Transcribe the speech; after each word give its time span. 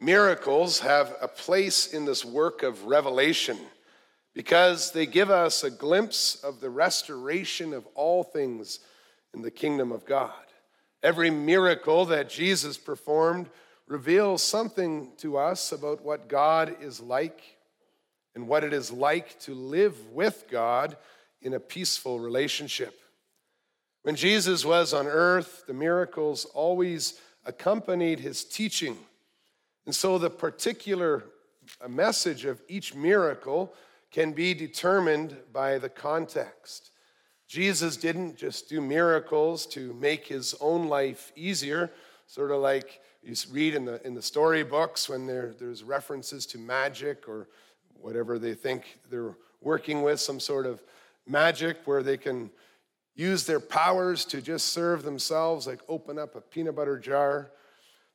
Miracles 0.00 0.80
have 0.80 1.16
a 1.20 1.28
place 1.28 1.92
in 1.92 2.04
this 2.04 2.24
work 2.24 2.62
of 2.62 2.84
revelation 2.84 3.58
because 4.32 4.92
they 4.92 5.06
give 5.06 5.30
us 5.30 5.64
a 5.64 5.70
glimpse 5.70 6.36
of 6.36 6.60
the 6.60 6.70
restoration 6.70 7.74
of 7.74 7.86
all 7.94 8.22
things 8.22 8.78
in 9.34 9.42
the 9.42 9.50
kingdom 9.50 9.90
of 9.90 10.06
God. 10.06 10.32
Every 11.02 11.30
miracle 11.30 12.04
that 12.06 12.30
Jesus 12.30 12.76
performed 12.76 13.48
reveals 13.88 14.42
something 14.42 15.10
to 15.16 15.36
us 15.36 15.72
about 15.72 16.04
what 16.04 16.28
God 16.28 16.76
is 16.80 17.00
like 17.00 17.40
and 18.34 18.46
what 18.46 18.62
it 18.62 18.72
is 18.72 18.92
like 18.92 19.38
to 19.40 19.54
live 19.54 20.12
with 20.12 20.44
God 20.48 20.96
in 21.42 21.54
a 21.54 21.60
peaceful 21.60 22.20
relationship. 22.20 23.00
When 24.02 24.14
Jesus 24.14 24.64
was 24.64 24.94
on 24.94 25.06
earth, 25.06 25.64
the 25.66 25.74
miracles 25.74 26.44
always 26.44 27.18
accompanied 27.44 28.20
his 28.20 28.44
teaching. 28.44 28.96
And 29.88 29.94
so 29.94 30.18
the 30.18 30.28
particular 30.28 31.24
uh, 31.82 31.88
message 31.88 32.44
of 32.44 32.60
each 32.68 32.94
miracle 32.94 33.72
can 34.10 34.32
be 34.32 34.52
determined 34.52 35.34
by 35.50 35.78
the 35.78 35.88
context. 35.88 36.90
Jesus 37.46 37.96
didn't 37.96 38.36
just 38.36 38.68
do 38.68 38.82
miracles 38.82 39.64
to 39.68 39.94
make 39.94 40.26
his 40.26 40.54
own 40.60 40.88
life 40.88 41.32
easier, 41.36 41.90
sort 42.26 42.50
of 42.50 42.60
like 42.60 43.00
you 43.22 43.34
read 43.50 43.74
in 43.74 43.86
the, 43.86 44.06
in 44.06 44.12
the 44.12 44.20
storybooks 44.20 45.08
when 45.08 45.26
there, 45.26 45.54
there's 45.58 45.82
references 45.82 46.44
to 46.44 46.58
magic 46.58 47.26
or 47.26 47.48
whatever 47.94 48.38
they 48.38 48.52
think 48.52 48.98
they're 49.08 49.36
working 49.62 50.02
with, 50.02 50.20
some 50.20 50.38
sort 50.38 50.66
of 50.66 50.82
magic 51.26 51.78
where 51.86 52.02
they 52.02 52.18
can 52.18 52.50
use 53.14 53.46
their 53.46 53.58
powers 53.58 54.26
to 54.26 54.42
just 54.42 54.66
serve 54.66 55.02
themselves, 55.02 55.66
like 55.66 55.80
open 55.88 56.18
up 56.18 56.36
a 56.36 56.42
peanut 56.42 56.76
butter 56.76 56.98
jar. 56.98 57.52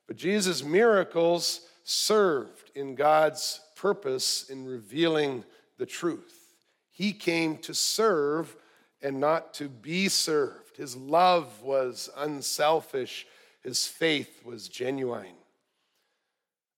But 0.06 0.16
Jesus' 0.16 0.62
miracles 0.62 1.60
served 1.84 2.70
in 2.74 2.94
God's 2.94 3.60
purpose 3.76 4.48
in 4.50 4.64
revealing 4.64 5.44
the 5.78 5.86
truth. 5.86 6.54
He 6.90 7.12
came 7.12 7.58
to 7.58 7.74
serve 7.74 8.56
and 9.02 9.20
not 9.20 9.54
to 9.54 9.68
be 9.68 10.08
served. 10.08 10.76
His 10.76 10.96
love 10.96 11.62
was 11.62 12.08
unselfish, 12.16 13.26
his 13.62 13.86
faith 13.86 14.44
was 14.44 14.68
genuine. 14.68 15.36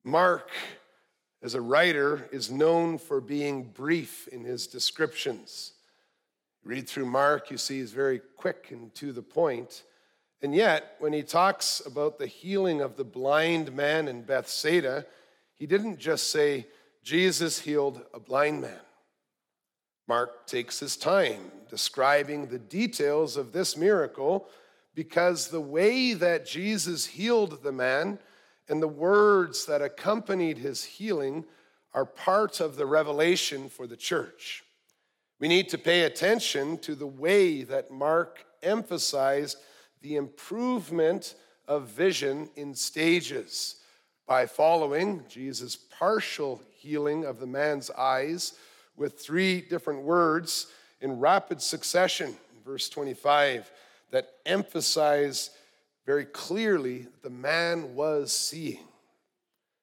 Mark, 0.05 0.51
as 1.43 1.55
a 1.55 1.61
writer, 1.61 2.29
is 2.33 2.51
known 2.51 2.99
for 2.99 3.21
being 3.21 3.65
brief 3.65 4.29
in 4.29 4.45
his 4.45 4.67
descriptions. 4.67 5.73
Read 6.65 6.89
through 6.89 7.07
Mark, 7.07 7.51
you 7.51 7.59
see 7.59 7.79
he's 7.79 7.93
very 7.93 8.21
quick 8.37 8.69
and 8.71 8.95
to 8.97 9.13
the 9.13 9.23
point. 9.23 9.85
And 10.43 10.55
yet, 10.55 10.97
when 10.99 11.13
he 11.13 11.23
talks 11.23 11.83
about 11.85 12.19
the 12.19 12.27
healing 12.27 12.81
of 12.81 12.97
the 12.97 13.05
blind 13.05 13.75
man 13.75 14.07
in 14.09 14.23
Bethsaida, 14.23 15.07
he 15.55 15.67
didn't 15.67 15.99
just 15.99 16.31
say, 16.31 16.67
Jesus 17.03 17.61
healed 17.61 18.03
a 18.13 18.21
blind 18.21 18.61
man. 18.61 18.81
Mark 20.09 20.47
takes 20.47 20.79
his 20.79 20.97
time 20.97 21.51
describing 21.69 22.47
the 22.47 22.59
details 22.59 23.37
of 23.37 23.53
this 23.53 23.77
miracle 23.77 24.49
because 24.95 25.49
the 25.49 25.61
way 25.61 26.15
that 26.15 26.47
Jesus 26.47 27.07
healed 27.07 27.63
the 27.63 27.73
man 27.73 28.19
and 28.69 28.83
the 28.83 28.89
words 28.89 29.67
that 29.67 29.83
accompanied 29.83 30.59
his 30.59 30.85
healing 30.85 31.45
are 31.93 32.05
part 32.05 32.61
of 32.61 32.77
the 32.77 32.87
revelation 32.87 33.69
for 33.69 33.87
the 33.87 33.97
church. 33.97 34.65
We 35.39 35.49
need 35.49 35.69
to 35.71 35.79
pay 35.79 36.03
attention 36.03 36.79
to 36.79 36.95
the 36.95 37.07
way 37.07 37.63
that 37.63 37.91
Mark 37.91 38.45
emphasized 38.63 39.59
the 40.03 40.17
improvement 40.17 41.35
of 41.67 41.89
vision 41.89 42.49
in 42.57 42.75
stages 42.75 43.77
by 44.27 44.47
following 44.47 45.23
Jesus' 45.29 45.77
partial 45.77 46.61
healing 46.71 47.25
of 47.25 47.39
the 47.39 47.47
man's 47.47 47.91
eyes 47.91 48.55
with 48.97 49.19
three 49.19 49.61
different 49.61 50.03
words 50.03 50.67
in 51.01 51.21
rapid 51.21 51.61
succession, 51.61 52.35
verse 52.65 52.89
25, 52.89 53.71
that 54.11 54.31
emphasize 54.45 55.51
very 56.05 56.25
clearly 56.25 57.01
that 57.01 57.23
the 57.23 57.31
man 57.31 57.95
was 57.95 58.33
seeing. 58.33 58.85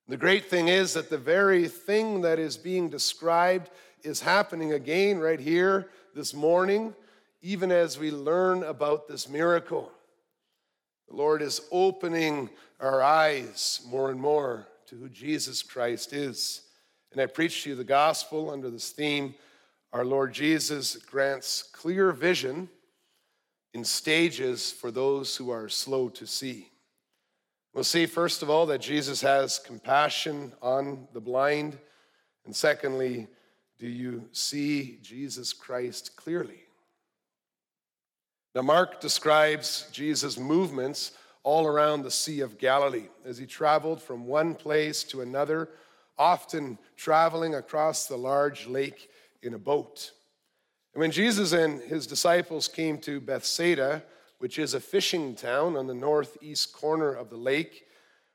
The 0.08 0.18
great 0.18 0.50
thing 0.50 0.68
is 0.68 0.94
that 0.94 1.10
the 1.10 1.18
very 1.18 1.68
thing 1.68 2.22
that 2.22 2.40
is 2.40 2.58
being 2.58 2.90
described 2.90 3.70
is 4.04 4.20
happening 4.20 4.74
again 4.74 5.20
right 5.20 5.40
here 5.40 5.90
this 6.14 6.34
morning, 6.34 6.94
even 7.42 7.72
as 7.72 7.98
we 7.98 8.12
learn 8.12 8.64
about 8.64 9.08
this 9.08 9.30
miracle. 9.30 9.92
The 11.14 11.18
Lord 11.20 11.44
is 11.44 11.62
opening 11.72 12.50
our 12.80 13.04
eyes 13.04 13.82
more 13.88 14.10
and 14.10 14.20
more 14.20 14.68
to 14.88 14.96
who 14.96 15.10
Jesus 15.10 15.62
Christ 15.62 16.12
is. 16.12 16.64
And 17.12 17.22
I 17.22 17.28
preach 17.28 17.62
to 17.64 17.70
you 17.70 17.76
the 17.76 17.84
gospel 17.84 18.50
under 18.50 18.72
this 18.72 18.90
theme. 18.90 19.36
Our 19.92 20.06
Lord 20.06 20.34
Jesus 20.34 20.96
grants 20.96 21.62
clear 21.62 22.12
vision 22.14 22.68
in 23.76 23.84
stages 23.84 24.72
for 24.72 24.90
those 24.90 25.38
who 25.38 25.52
are 25.52 25.70
slow 25.70 26.10
to 26.10 26.26
see. 26.26 26.70
We'll 27.76 27.84
see, 27.84 28.08
first 28.08 28.42
of 28.42 28.50
all, 28.50 28.66
that 28.66 28.82
Jesus 28.82 29.22
has 29.22 29.60
compassion 29.60 30.52
on 30.64 31.08
the 31.14 31.22
blind. 31.22 31.78
And 32.44 32.56
secondly, 32.56 33.28
do 33.78 33.88
you 33.88 34.30
see 34.32 34.98
Jesus 35.04 35.54
Christ 35.54 36.16
clearly? 36.16 36.63
Now, 38.56 38.62
Mark 38.62 39.02
describes 39.02 39.88
Jesus' 39.92 40.38
movements 40.38 41.12
all 41.42 41.66
around 41.66 42.04
the 42.04 42.12
Sea 42.12 42.42
of 42.42 42.60
Galilee 42.60 43.08
as 43.26 43.38
he 43.38 43.46
traveled 43.48 44.02
from 44.02 44.28
one 44.28 44.54
place 44.54 45.04
to 45.06 45.22
another, 45.22 45.70
often 46.18 46.78
traveling 46.96 47.56
across 47.56 48.06
the 48.06 48.18
large 48.18 48.68
lake 48.68 49.10
in 49.42 49.56
a 49.56 49.58
boat. 49.58 50.12
And 50.94 51.02
when 51.02 51.12
Jesus 51.12 51.52
and 51.52 51.82
his 51.82 52.06
disciples 52.06 52.68
came 52.68 53.00
to 53.00 53.20
Bethsaida, 53.20 54.04
which 54.38 54.60
is 54.60 54.76
a 54.76 54.80
fishing 54.80 55.36
town 55.36 55.76
on 55.76 55.88
the 55.88 55.96
northeast 55.96 56.74
corner 56.74 57.12
of 57.12 57.32
the 57.32 57.38
lake, 57.38 57.86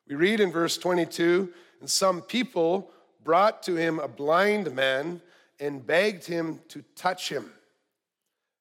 we 0.08 0.16
read 0.16 0.40
in 0.40 0.50
verse 0.50 0.76
22 0.78 1.52
and 1.80 1.88
some 1.88 2.22
people 2.22 2.90
brought 3.22 3.62
to 3.62 3.76
him 3.76 4.00
a 4.00 4.08
blind 4.08 4.74
man 4.74 5.20
and 5.60 5.86
begged 5.86 6.24
him 6.24 6.60
to 6.68 6.82
touch 6.96 7.28
him. 7.28 7.52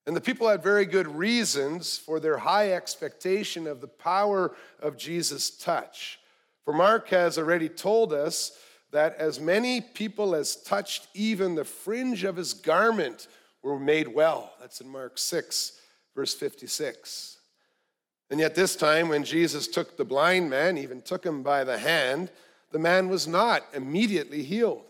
And 0.07 0.15
the 0.15 0.21
people 0.21 0.47
had 0.47 0.63
very 0.63 0.85
good 0.85 1.05
reasons 1.05 1.97
for 1.97 2.21
their 2.21 2.37
high 2.37 2.71
expectation 2.71 3.67
of 3.67 3.81
the 3.81 3.89
power 3.89 4.55
of 4.79 4.97
Jesus' 4.97 5.49
touch. 5.49 6.17
For 6.63 6.73
Mark 6.73 7.09
has 7.09 7.37
already 7.37 7.67
told 7.67 8.13
us 8.13 8.57
that 8.91 9.17
as 9.17 9.41
many 9.41 9.81
people 9.81 10.33
as 10.33 10.55
touched 10.55 11.07
even 11.13 11.55
the 11.55 11.65
fringe 11.65 12.23
of 12.23 12.37
his 12.37 12.53
garment 12.53 13.27
were 13.61 13.77
made 13.77 14.07
well. 14.07 14.53
That's 14.61 14.79
in 14.79 14.87
Mark 14.87 15.17
6, 15.17 15.73
verse 16.15 16.33
56. 16.33 17.37
And 18.29 18.39
yet, 18.39 18.55
this 18.55 18.77
time, 18.77 19.09
when 19.09 19.25
Jesus 19.25 19.67
took 19.67 19.97
the 19.97 20.05
blind 20.05 20.49
man, 20.49 20.77
even 20.77 21.01
took 21.01 21.25
him 21.25 21.43
by 21.43 21.65
the 21.65 21.77
hand, 21.77 22.31
the 22.71 22.79
man 22.79 23.09
was 23.09 23.27
not 23.27 23.63
immediately 23.73 24.43
healed. 24.43 24.83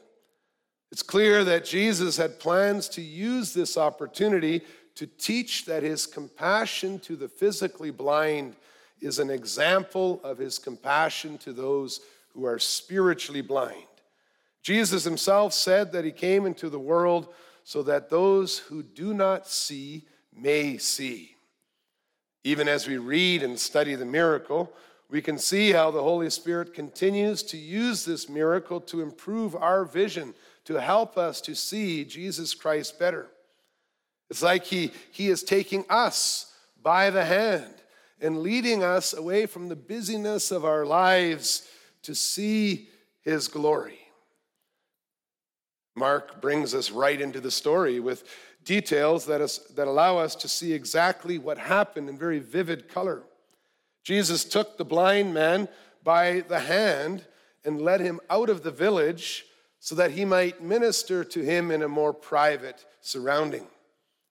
It's 0.92 1.04
clear 1.04 1.44
that 1.44 1.66
Jesus 1.66 2.18
had 2.18 2.40
plans 2.40 2.88
to 2.90 3.02
use 3.02 3.54
this 3.54 3.78
opportunity 3.78 4.62
to 4.98 5.06
teach 5.06 5.66
that 5.66 5.84
his 5.84 6.06
compassion 6.08 7.00
to 7.00 7.16
the 7.16 7.28
physically 7.28 7.92
blind 7.92 8.56
is 9.00 9.20
an 9.20 9.30
example 9.30 10.20
of 10.24 10.40
his 10.40 10.58
compassion 10.58 11.38
to 11.38 11.54
those 11.54 12.02
who 12.34 12.46
are 12.46 12.58
spiritually 12.58 13.42
blind. 13.42 13.84
Jesus 14.64 15.04
himself 15.04 15.54
said 15.54 15.92
that 15.92 16.04
he 16.04 16.12
came 16.12 16.46
into 16.48 16.68
the 16.70 16.80
world 16.80 17.34
so 17.64 17.84
that 17.84 18.10
those 18.10 18.58
who 18.58 18.82
do 18.82 19.14
not 19.14 19.48
see 19.48 20.08
may 20.36 20.78
see. 20.78 21.36
Even 22.44 22.68
as 22.68 22.88
we 22.88 22.98
read 22.98 23.44
and 23.44 23.60
study 23.60 23.94
the 23.94 24.06
miracle, 24.06 24.74
we 25.10 25.22
can 25.22 25.38
see 25.38 25.72
how 25.72 25.92
the 25.92 26.02
Holy 26.02 26.30
Spirit 26.30 26.74
continues 26.74 27.44
to 27.44 27.58
use 27.58 28.04
this 28.04 28.28
miracle 28.28 28.82
to 28.82 29.02
improve 29.02 29.56
our 29.56 29.86
vision 29.86 30.34
to 30.66 30.82
help 30.82 31.18
us 31.18 31.40
to 31.42 31.56
see 31.56 32.04
Jesus 32.04 32.54
Christ 32.56 33.00
better. 33.00 33.28
It's 34.30 34.42
like 34.42 34.66
he, 34.66 34.92
he 35.12 35.30
is 35.30 35.44
taking 35.44 35.86
us 35.90 36.54
by 36.82 37.10
the 37.10 37.26
hand 37.26 37.74
and 38.20 38.40
leading 38.42 38.84
us 38.84 39.14
away 39.14 39.46
from 39.46 39.68
the 39.68 39.76
busyness 39.76 40.52
of 40.52 40.66
our 40.66 40.86
lives 40.86 41.68
to 42.04 42.16
see 42.16 42.90
his 43.22 43.48
glory. 43.48 44.00
Mark 45.96 46.42
brings 46.42 46.74
us 46.74 46.92
right 46.92 47.20
into 47.20 47.40
the 47.40 47.52
story 47.52 48.00
with 48.00 48.24
details 48.64 49.26
that, 49.26 49.42
is, 49.42 49.60
that 49.76 49.88
allow 49.88 50.18
us 50.18 50.36
to 50.36 50.48
see 50.48 50.74
exactly 50.74 51.38
what 51.38 51.58
happened 51.58 52.10
in 52.10 52.18
very 52.18 52.40
vivid 52.40 52.88
color. 52.88 53.24
Jesus 54.04 54.44
took 54.46 54.78
the 54.78 54.86
blind 54.86 55.34
man 55.34 55.68
by 56.04 56.42
the 56.48 56.60
hand 56.60 57.26
and 57.66 57.82
led 57.82 58.00
him 58.00 58.20
out 58.30 58.50
of 58.50 58.64
the 58.64 58.72
village 58.72 59.46
so 59.80 59.96
that 59.96 60.12
he 60.12 60.26
might 60.26 60.64
minister 60.64 61.24
to 61.24 61.42
him 61.42 61.72
in 61.72 61.82
a 61.82 61.88
more 61.88 62.14
private 62.14 62.86
surrounding. 63.02 63.68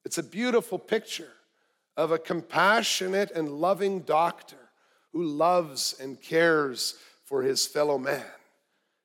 It's 0.06 0.18
a 0.18 0.22
beautiful 0.22 0.78
picture 0.78 1.32
of 1.96 2.12
a 2.12 2.18
compassionate 2.18 3.32
and 3.32 3.48
loving 3.48 4.02
doctor 4.02 4.70
who 5.12 5.24
loves 5.24 5.96
and 5.98 6.22
cares 6.22 6.94
for 7.24 7.42
his 7.42 7.66
fellow 7.66 7.98
man. 7.98 8.22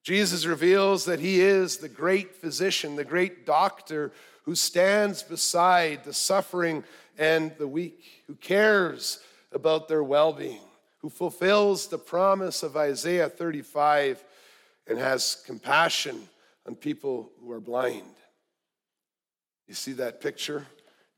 Jesus 0.04 0.46
reveals 0.46 1.06
that 1.06 1.20
he 1.20 1.42
is 1.42 1.78
the 1.78 1.90
great 1.90 2.36
physician, 2.36 2.96
the 2.96 3.04
great 3.04 3.48
doctor 3.48 4.12
who 4.44 4.54
stands 4.54 5.24
beside 5.24 6.04
the 6.04 6.14
suffering 6.14 6.84
and 7.18 7.52
the 7.58 7.68
weak, 7.68 8.22
who 8.28 8.36
cares 8.36 9.22
about 9.52 9.88
their 9.88 10.04
well 10.04 10.32
being, 10.32 10.62
who 11.00 11.10
fulfills 11.10 11.88
the 11.88 11.98
promise 11.98 12.62
of 12.62 12.78
Isaiah 12.78 13.28
35 13.28 14.24
and 14.86 15.00
has 15.00 15.42
compassion 15.48 16.30
on 16.68 16.76
people 16.76 17.32
who 17.42 17.52
are 17.52 17.60
blind. 17.60 18.04
You 19.68 19.74
see 19.74 19.94
that 19.94 20.22
picture? 20.22 20.68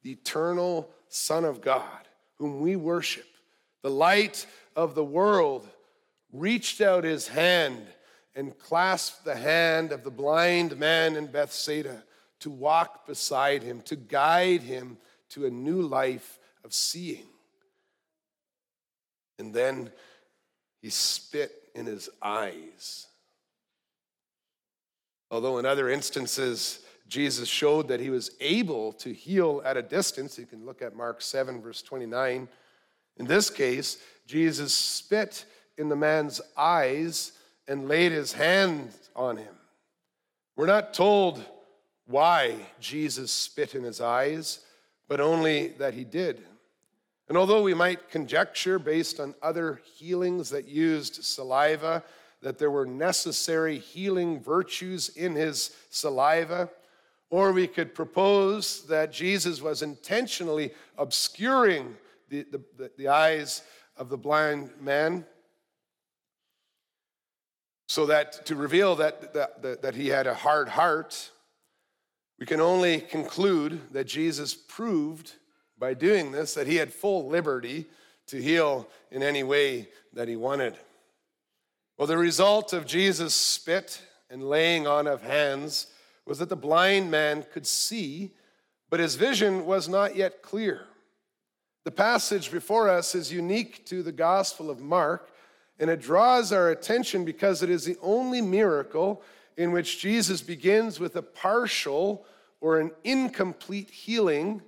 The 0.04 0.12
eternal 0.12 0.90
Son 1.08 1.46
of 1.46 1.62
God, 1.62 2.08
whom 2.36 2.62
we 2.62 2.76
worship, 2.76 3.28
the 3.82 3.90
light 3.90 4.46
of 4.76 4.96
the 4.96 5.04
world, 5.04 5.68
reached 6.32 6.82
out 6.82 7.04
his 7.04 7.28
hand 7.28 7.86
and 8.36 8.58
clasped 8.58 9.24
the 9.24 9.36
hand 9.36 9.92
of 9.92 10.04
the 10.04 10.12
blind 10.12 10.78
man 10.78 11.16
in 11.16 11.28
Bethsaida 11.28 12.04
to 12.40 12.50
walk 12.50 13.06
beside 13.06 13.64
him, 13.64 13.82
to 13.84 13.96
guide 13.96 14.62
him 14.62 14.98
to 15.30 15.46
a 15.46 15.52
new 15.52 15.82
life 15.82 16.40
of 16.64 16.74
seeing. 16.74 17.28
And 19.40 19.54
then 19.54 19.92
he 20.82 20.90
spit 20.90 21.52
in 21.74 21.86
his 21.86 22.10
eyes. 22.22 23.08
Although 25.32 25.58
in 25.58 25.66
other 25.66 25.90
instances, 25.90 26.80
Jesus 27.08 27.48
showed 27.50 27.88
that 27.90 28.00
he 28.00 28.10
was 28.10 28.32
able 28.40 28.94
to 28.94 29.14
heal 29.14 29.62
at 29.66 29.78
a 29.78 29.82
distance. 29.82 30.38
You 30.38 30.46
can 30.46 30.66
look 30.66 30.82
at 30.82 30.96
Mark 30.96 31.22
7, 31.22 31.62
verse 31.62 31.82
29. 31.82 32.48
In 33.18 33.26
this 33.26 33.50
case, 33.50 33.98
Jesus 34.26 34.74
spit 34.74 35.46
in 35.78 35.90
the 35.90 35.96
man's 35.96 36.42
eyes 36.58 37.34
and 37.68 37.88
laid 37.88 38.12
his 38.12 38.34
hands 38.34 39.10
on 39.16 39.38
him. 39.38 39.56
We're 40.56 40.66
not 40.66 40.94
told 40.94 41.44
why 42.06 42.56
Jesus 42.80 43.32
spit 43.32 43.76
in 43.76 43.84
his 43.84 44.02
eyes, 44.02 44.60
but 45.08 45.20
only 45.20 45.70
that 45.80 45.94
he 45.94 46.04
did. 46.04 46.44
And 47.30 47.38
although 47.38 47.64
we 47.64 47.74
might 47.74 48.10
conjecture 48.10 48.78
based 48.78 49.20
on 49.20 49.34
other 49.42 49.82
healings 49.96 50.50
that 50.50 50.68
used 50.68 51.24
saliva 51.24 52.04
that 52.42 52.60
there 52.60 52.72
were 52.72 52.86
necessary 52.86 53.80
healing 53.80 54.42
virtues 54.42 55.10
in 55.10 55.34
his 55.34 55.76
saliva, 55.90 56.70
or 57.34 57.52
we 57.52 57.66
could 57.66 57.96
propose 57.96 58.84
that 58.84 59.12
Jesus 59.12 59.60
was 59.60 59.82
intentionally 59.82 60.72
obscuring 61.00 61.98
the, 62.30 62.46
the, 62.52 62.92
the 62.96 63.08
eyes 63.08 63.64
of 63.98 64.10
the 64.10 64.18
blind 64.18 64.70
man 64.80 65.26
so 67.88 68.06
that 68.06 68.46
to 68.46 68.56
reveal 68.56 68.96
that, 68.98 69.34
that, 69.34 69.82
that 69.82 69.96
he 69.96 70.10
had 70.10 70.28
a 70.28 70.36
hard 70.36 70.70
heart, 70.70 71.32
we 72.38 72.46
can 72.46 72.62
only 72.62 73.02
conclude 73.02 73.82
that 73.94 74.06
Jesus 74.06 74.54
proved 74.54 75.32
by 75.80 75.96
doing 75.96 76.32
this 76.32 76.54
that 76.54 76.68
he 76.68 76.76
had 76.76 76.94
full 76.94 77.28
liberty 77.30 77.88
to 78.28 78.40
heal 78.40 78.88
in 79.10 79.24
any 79.24 79.42
way 79.42 79.90
that 80.14 80.28
he 80.28 80.36
wanted. 80.36 80.76
Well, 81.98 82.08
the 82.08 82.16
result 82.16 82.74
of 82.74 82.86
Jesus' 82.86 83.34
spit 83.34 84.04
and 84.30 84.48
laying 84.48 84.86
on 84.86 85.08
of 85.08 85.24
hands 85.24 85.88
was 86.26 86.40
that 86.40 86.50
the 86.50 86.56
blind 86.56 87.12
man 87.12 87.46
could 87.52 87.68
see, 87.68 88.32
but 88.90 89.00
his 89.00 89.16
vision 89.16 89.66
was 89.66 89.90
not 89.90 90.16
yet 90.16 90.42
clear. 90.42 90.86
The 91.84 91.92
passage 91.92 92.52
before 92.52 92.90
us 92.90 93.14
is 93.14 93.34
unique 93.34 93.86
to 93.88 94.04
the 94.04 94.12
Gospel 94.12 94.70
of 94.70 94.80
Mark 94.80 95.30
and 95.80 95.90
it 95.90 96.02
draws 96.02 96.52
our 96.52 96.70
attention 96.70 97.26
because 97.26 97.64
it 97.64 97.70
is 97.70 97.84
the 97.84 97.98
only 98.02 98.42
miracle 98.42 99.22
in 99.58 99.72
which 99.72 100.00
Jesus 100.00 100.42
begins 100.42 101.00
with 101.00 101.16
a 101.16 101.22
partial 101.22 102.26
or 102.62 102.80
an 102.80 102.92
incomplete 103.04 103.90
healing 103.90 104.62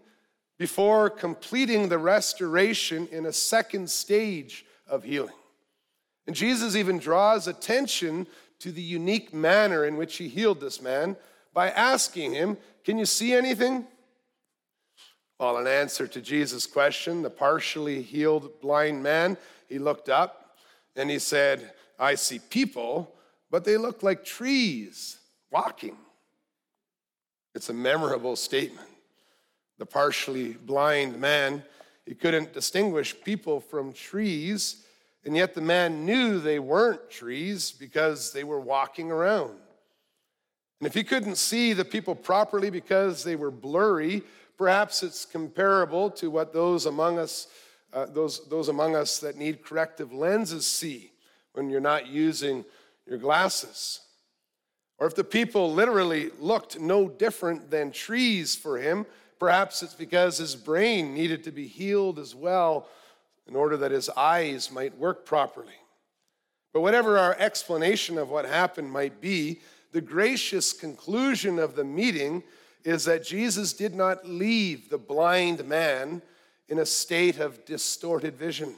before 0.58 1.10
completing 1.10 1.90
the 1.90 1.98
restoration 1.98 3.08
in 3.12 3.26
a 3.26 3.34
second 3.34 3.90
stage 3.90 4.66
of 4.88 5.04
healing. 5.04 5.34
And 6.28 6.36
Jesus 6.36 6.76
even 6.76 6.98
draws 6.98 7.48
attention 7.48 8.28
to 8.60 8.72
the 8.72 8.82
unique 8.82 9.34
manner 9.34 9.86
in 9.86 9.98
which 9.98 10.18
he 10.18 10.28
healed 10.28 10.60
this 10.60 10.82
man 10.82 11.16
by 11.56 11.72
asking 11.72 12.34
him, 12.34 12.58
Can 12.84 13.00
you 13.00 13.08
see 13.08 13.34
anything? 13.34 13.88
Well, 15.40 15.58
in 15.58 15.66
answer 15.66 16.06
to 16.06 16.22
Jesus' 16.22 16.68
question, 16.68 17.24
the 17.24 17.30
partially 17.32 18.04
healed 18.04 18.62
blind 18.62 19.02
man, 19.02 19.38
he 19.68 19.80
looked 19.80 20.10
up 20.10 20.58
and 20.96 21.10
he 21.10 21.18
said, 21.18 21.74
I 21.98 22.16
see 22.16 22.40
people, 22.40 23.16
but 23.50 23.66
they 23.66 23.78
look 23.78 24.04
like 24.04 24.24
trees 24.24 25.18
walking. 25.52 25.98
It's 27.56 27.70
a 27.70 27.74
memorable 27.74 28.36
statement. 28.36 28.88
The 29.78 29.86
partially 29.86 30.54
blind 30.54 31.20
man, 31.20 31.64
he 32.06 32.16
couldn't 32.16 32.54
distinguish 32.54 33.16
people 33.24 33.60
from 33.60 33.92
trees, 33.92 34.86
and 35.26 35.36
yet 35.36 35.54
the 35.54 35.62
man 35.62 36.06
knew 36.06 36.40
they 36.40 36.60
weren't 36.60 37.10
trees 37.10 37.72
because 37.72 38.32
they 38.32 38.44
were 38.44 38.60
walking 38.60 39.12
around. 39.12 39.52
And 40.86 40.92
if 40.92 40.94
he 40.94 41.04
couldn't 41.04 41.38
see 41.38 41.74
the 41.74 41.84
people 41.84 42.14
properly 42.14 42.70
because 42.70 43.24
they 43.24 43.36
were 43.36 43.50
blurry, 43.50 44.22
perhaps 44.56 45.02
it's 45.02 45.26
comparable 45.26 46.12
to 46.12 46.30
what 46.30 46.54
those 46.54 46.86
among 46.86 47.18
us 47.18 47.48
uh, 47.92 48.06
those, 48.06 48.48
those 48.50 48.70
among 48.70 48.96
us 48.96 49.18
that 49.18 49.36
need 49.36 49.64
corrective 49.66 50.14
lenses 50.14 50.68
see 50.68 51.12
when 51.54 51.72
you're 51.72 51.80
not 51.80 52.06
using 52.06 52.64
your 53.08 53.18
glasses. 53.18 54.02
Or 55.00 55.08
if 55.08 55.16
the 55.16 55.24
people 55.24 55.74
literally 55.74 56.30
looked 56.40 56.80
no 56.80 57.10
different 57.10 57.72
than 57.72 57.92
trees 57.92 58.56
for 58.56 58.78
him, 58.78 59.08
perhaps 59.40 59.82
it's 59.82 59.96
because 59.96 60.38
his 60.38 60.56
brain 60.56 61.16
needed 61.16 61.44
to 61.46 61.52
be 61.52 61.66
healed 61.66 62.20
as 62.20 62.36
well 62.36 62.88
in 63.48 63.56
order 63.56 63.76
that 63.78 63.90
his 63.90 64.08
eyes 64.10 64.72
might 64.72 64.96
work 65.00 65.26
properly. 65.26 65.80
But 66.74 66.82
whatever 66.82 67.18
our 67.18 67.36
explanation 67.40 68.20
of 68.20 68.30
what 68.30 68.46
happened 68.46 68.92
might 68.92 69.20
be, 69.20 69.62
the 69.96 70.02
gracious 70.02 70.74
conclusion 70.74 71.58
of 71.58 71.78
the 71.78 71.84
meeting 71.86 72.44
is 72.84 73.06
that 73.06 73.24
Jesus 73.24 73.72
did 73.72 73.96
not 73.96 74.28
leave 74.28 74.90
the 74.90 74.98
blind 74.98 75.66
man 75.66 76.22
in 76.68 76.80
a 76.80 76.86
state 76.86 77.40
of 77.40 77.64
distorted 77.64 78.36
vision. 78.36 78.76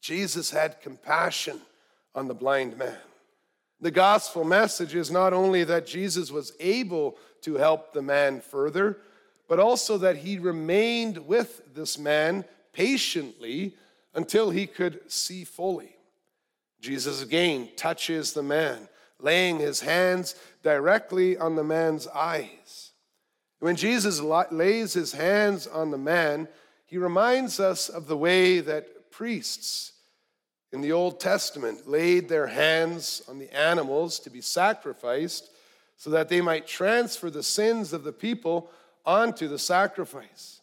Jesus 0.00 0.50
had 0.50 0.80
compassion 0.80 1.60
on 2.14 2.26
the 2.26 2.32
blind 2.32 2.78
man. 2.78 2.96
The 3.82 3.90
gospel 3.90 4.44
message 4.44 4.94
is 4.94 5.10
not 5.10 5.34
only 5.34 5.62
that 5.64 5.86
Jesus 5.86 6.30
was 6.30 6.54
able 6.58 7.18
to 7.42 7.56
help 7.56 7.92
the 7.92 8.00
man 8.00 8.40
further, 8.40 8.96
but 9.50 9.60
also 9.60 9.98
that 9.98 10.16
he 10.16 10.38
remained 10.38 11.18
with 11.18 11.74
this 11.74 11.98
man 11.98 12.46
patiently 12.72 13.74
until 14.14 14.48
he 14.48 14.66
could 14.66 15.00
see 15.12 15.44
fully. 15.44 15.96
Jesus 16.80 17.22
again 17.22 17.68
touches 17.76 18.32
the 18.32 18.42
man, 18.42 18.88
laying 19.20 19.58
his 19.58 19.80
hands 19.80 20.34
directly 20.62 21.36
on 21.36 21.56
the 21.56 21.64
man's 21.64 22.06
eyes. 22.08 22.92
When 23.60 23.76
Jesus 23.76 24.20
lays 24.20 24.92
his 24.92 25.12
hands 25.12 25.66
on 25.66 25.90
the 25.90 25.98
man, 25.98 26.48
he 26.84 26.98
reminds 26.98 27.58
us 27.58 27.88
of 27.88 28.06
the 28.06 28.16
way 28.16 28.60
that 28.60 29.10
priests 29.10 29.92
in 30.72 30.80
the 30.82 30.92
Old 30.92 31.18
Testament 31.18 31.88
laid 31.88 32.28
their 32.28 32.46
hands 32.48 33.22
on 33.28 33.38
the 33.38 33.52
animals 33.56 34.18
to 34.20 34.30
be 34.30 34.40
sacrificed 34.40 35.50
so 35.96 36.10
that 36.10 36.28
they 36.28 36.40
might 36.40 36.66
transfer 36.66 37.30
the 37.30 37.42
sins 37.42 37.92
of 37.92 38.04
the 38.04 38.12
people 38.12 38.70
onto 39.04 39.48
the 39.48 39.58
sacrifice. 39.58 40.60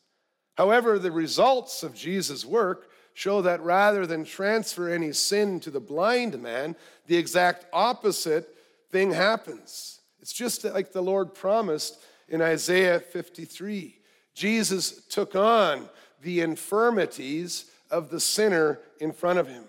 However, 0.56 1.00
the 1.00 1.12
results 1.12 1.82
of 1.82 1.96
Jesus' 1.96 2.46
work 2.46 2.90
show 3.14 3.42
that 3.42 3.62
rather 3.62 4.06
than 4.06 4.26
transfer 4.26 4.90
any 4.90 5.12
sin 5.12 5.60
to 5.62 5.72
the 5.72 5.80
blind 5.80 6.42
man, 6.42 6.76
the 7.08 7.18
exact 7.18 7.66
opposite 7.74 8.56
thing 8.92 9.12
happens. 9.12 10.00
It's 10.20 10.34
just 10.34 10.64
like 10.64 10.92
the 10.92 11.04
Lord 11.04 11.34
promised 11.34 11.98
in 12.30 12.42
Isaiah 12.42 13.00
53. 13.00 14.00
Jesus 14.34 15.06
took 15.08 15.36
on 15.36 15.90
the 16.22 16.42
infirmities 16.42 17.66
of 17.92 18.10
the 18.10 18.20
sinner 18.20 18.80
in 19.00 19.12
front 19.12 19.40
of 19.40 19.48
him. 19.48 19.66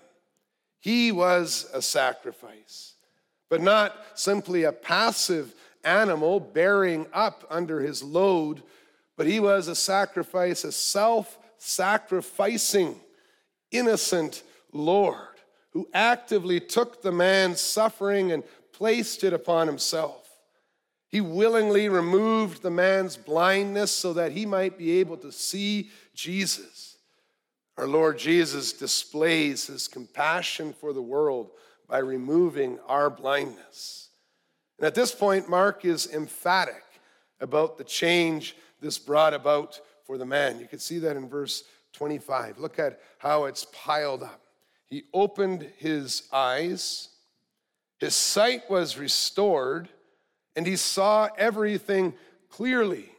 He 0.81 1.13
was 1.13 1.69
a 1.73 1.83
sacrifice, 1.83 2.95
but 3.49 3.61
not 3.61 3.95
simply 4.15 4.65
a 4.65 4.73
passive 4.73 5.55
animal 5.83 6.41
bearing 6.41 7.07
up 7.13 7.47
under 7.51 7.81
his 7.81 8.03
load, 8.03 8.63
but 9.17 9.27
he 9.27 9.41
was 9.41 9.69
a 9.69 9.75
sacrifice, 9.75 10.65
a 10.65 10.73
self 10.73 11.39
sacrificing, 11.59 13.01
innocent 13.75 14.43
Lord 14.73 15.19
who 15.71 15.89
actively 15.93 16.61
took 16.61 17.03
the 17.03 17.13
man's 17.13 17.61
suffering 17.61 18.33
and 18.33 18.45
placed 18.73 19.25
it 19.25 19.33
upon 19.33 19.67
himself. 19.67 20.29
He 21.09 21.21
willingly 21.21 21.89
removed 21.89 22.63
the 22.63 22.71
man's 22.71 23.17
blindness 23.17 23.91
so 23.91 24.13
that 24.15 24.33
he 24.33 24.47
might 24.47 24.79
be 24.79 24.99
able 24.99 25.17
to 25.19 25.31
see 25.31 25.91
Jesus. 26.15 26.97
Our 27.77 27.87
Lord 27.87 28.19
Jesus 28.19 28.73
displays 28.73 29.67
his 29.67 29.89
compassion 29.89 30.73
for 30.73 30.93
the 30.93 31.03
world 31.03 31.51
by 31.89 31.99
removing 31.99 32.79
our 32.87 33.11
blindness. 33.11 34.09
And 34.79 34.87
at 34.87 34.95
this 34.95 35.13
point, 35.13 35.49
Mark 35.49 35.85
is 35.85 36.13
emphatic 36.13 36.83
about 37.41 37.79
the 37.79 37.85
change 37.85 38.57
this 38.81 38.99
brought 38.99 39.35
about 39.35 39.81
for 40.05 40.19
the 40.19 40.27
man. 40.27 40.61
You 40.61 40.67
can 40.67 40.79
see 40.79 40.99
that 41.01 41.17
in 41.17 41.29
verse 41.29 41.65
25. 41.95 42.59
Look 42.59 42.79
at 42.79 43.01
how 43.19 43.45
it's 43.45 43.67
piled 43.73 44.23
up. 44.23 44.41
He 44.87 45.05
opened 45.15 45.63
his 45.79 46.29
eyes, 46.33 47.09
his 47.99 48.15
sight 48.15 48.69
was 48.69 48.99
restored, 48.99 49.89
and 50.55 50.67
he 50.67 50.77
saw 50.77 51.29
everything 51.39 52.15
clearly. 52.51 53.11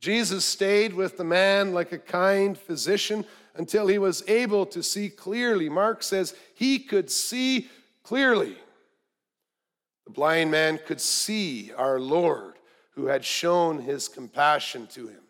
Jesus 0.00 0.44
stayed 0.44 0.94
with 0.94 1.16
the 1.16 1.24
man 1.24 1.74
like 1.74 1.92
a 1.92 1.98
kind 1.98 2.58
physician 2.58 3.24
until 3.54 3.86
he 3.86 3.98
was 3.98 4.26
able 4.28 4.66
to 4.66 4.82
see 4.82 5.08
clearly. 5.08 5.68
Mark 5.68 6.02
says 6.02 6.34
he 6.54 6.78
could 6.78 7.10
see 7.10 7.68
clearly. 8.02 8.56
The 10.06 10.12
blind 10.12 10.50
man 10.50 10.80
could 10.84 11.00
see 11.00 11.72
our 11.76 12.00
Lord 12.00 12.54
who 12.94 13.06
had 13.06 13.24
shown 13.24 13.80
his 13.80 14.08
compassion 14.08 14.86
to 14.88 15.06
him, 15.06 15.21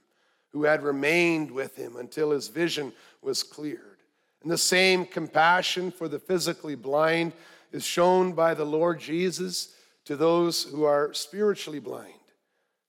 who 0.53 0.65
had 0.65 0.83
remained 0.83 1.51
with 1.51 1.77
him 1.77 1.97
until 1.97 2.31
his 2.31 2.49
vision 2.49 2.93
was 3.23 3.43
cleared. 3.43 3.99
And 4.43 4.51
the 4.51 4.59
same 4.59 5.07
compassion 5.07 5.91
for 5.91 6.09
the 6.09 6.19
physically 6.19 6.75
blind 6.75 7.33
is 7.73 7.85
shown 7.85 8.33
by 8.33 8.55
the 8.55 8.67
Lord 8.67 9.01
Jesus 9.01 9.75
to 10.05 10.17
those 10.17 10.65
who 10.65 10.85
are 10.85 11.15
spiritually 11.15 11.79
blind. 11.79 12.13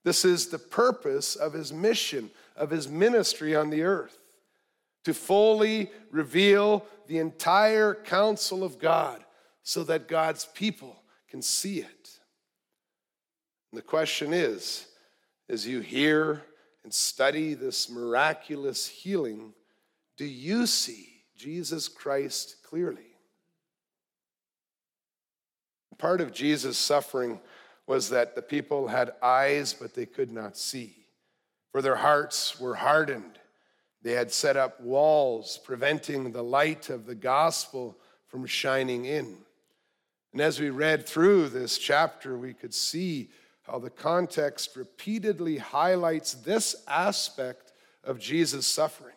This 0.03 0.25
is 0.25 0.47
the 0.47 0.59
purpose 0.59 1.35
of 1.35 1.53
his 1.53 1.71
mission, 1.71 2.29
of 2.55 2.69
his 2.69 2.89
ministry 2.89 3.55
on 3.55 3.69
the 3.69 3.83
earth, 3.83 4.17
to 5.05 5.13
fully 5.13 5.91
reveal 6.11 6.85
the 7.07 7.19
entire 7.19 7.93
counsel 7.93 8.63
of 8.63 8.79
God 8.79 9.23
so 9.61 9.83
that 9.85 10.07
God's 10.07 10.45
people 10.45 11.01
can 11.29 11.41
see 11.41 11.79
it. 11.79 12.09
And 13.71 13.77
the 13.77 13.81
question 13.81 14.33
is 14.33 14.87
as 15.49 15.65
you 15.65 15.79
hear 15.79 16.43
and 16.83 16.93
study 16.93 17.53
this 17.53 17.89
miraculous 17.89 18.87
healing, 18.87 19.53
do 20.17 20.25
you 20.25 20.65
see 20.67 21.23
Jesus 21.35 21.87
Christ 21.87 22.57
clearly? 22.63 23.15
Part 25.97 26.21
of 26.21 26.33
Jesus' 26.33 26.77
suffering 26.77 27.39
was 27.87 28.09
that 28.09 28.35
the 28.35 28.41
people 28.41 28.87
had 28.87 29.13
eyes, 29.21 29.73
but 29.73 29.93
they 29.93 30.05
could 30.05 30.31
not 30.31 30.57
see, 30.57 30.95
for 31.71 31.81
their 31.81 31.95
hearts 31.95 32.59
were 32.59 32.75
hardened. 32.75 33.39
They 34.01 34.11
had 34.11 34.31
set 34.31 34.57
up 34.57 34.81
walls, 34.81 35.59
preventing 35.63 36.31
the 36.31 36.43
light 36.43 36.89
of 36.89 37.05
the 37.05 37.15
gospel 37.15 37.97
from 38.27 38.45
shining 38.45 39.05
in. 39.05 39.37
And 40.33 40.41
as 40.41 40.59
we 40.59 40.69
read 40.69 41.07
through 41.07 41.49
this 41.49 41.77
chapter, 41.77 42.37
we 42.37 42.53
could 42.53 42.73
see 42.73 43.29
how 43.63 43.79
the 43.79 43.89
context 43.89 44.75
repeatedly 44.75 45.57
highlights 45.57 46.33
this 46.33 46.75
aspect 46.87 47.71
of 48.03 48.19
Jesus' 48.19 48.67
suffering. 48.67 49.15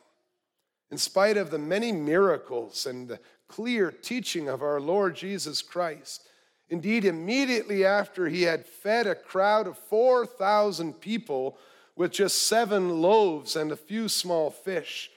In 0.90 0.98
spite 0.98 1.36
of 1.36 1.50
the 1.50 1.58
many 1.58 1.92
miracles 1.92 2.86
and 2.86 3.08
the 3.08 3.18
clear 3.48 3.90
teaching 3.90 4.48
of 4.48 4.62
our 4.62 4.80
Lord 4.80 5.16
Jesus 5.16 5.62
Christ, 5.62 6.26
Indeed, 6.68 7.04
immediately 7.04 7.84
after 7.84 8.26
he 8.28 8.42
had 8.42 8.66
fed 8.66 9.06
a 9.06 9.14
crowd 9.14 9.66
of 9.66 9.78
4,000 9.78 11.00
people 11.00 11.58
with 11.94 12.12
just 12.12 12.42
seven 12.42 13.00
loaves 13.00 13.54
and 13.56 13.70
a 13.70 13.76
few 13.76 14.08
small 14.08 14.50
fish, 14.50 15.10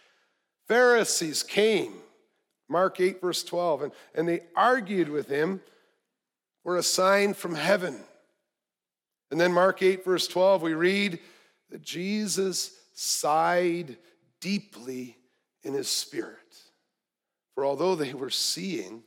Pharisees 0.68 1.42
came, 1.42 1.94
Mark 2.68 3.00
8, 3.00 3.20
verse 3.20 3.44
12, 3.44 3.82
and, 3.82 3.92
and 4.14 4.30
they 4.30 4.42
argued 4.56 5.10
with 5.10 5.28
him 5.28 5.62
for 6.62 6.78
a 6.78 6.84
sign 6.84 7.34
from 7.34 7.56
heaven. 7.56 8.00
And 9.32 9.40
then, 9.40 9.54
Mark 9.54 9.82
8, 9.82 10.04
verse 10.04 10.28
12, 10.28 10.62
we 10.62 10.74
read 10.74 11.20
that 11.70 11.82
Jesus 11.82 12.72
sighed 12.94 13.98
deeply 14.42 15.16
in 15.64 15.74
his 15.74 15.88
spirit. 15.88 16.38
For 17.54 17.66
although 17.66 17.96
they 17.96 18.14
were 18.14 18.30
seeing, 18.30 19.04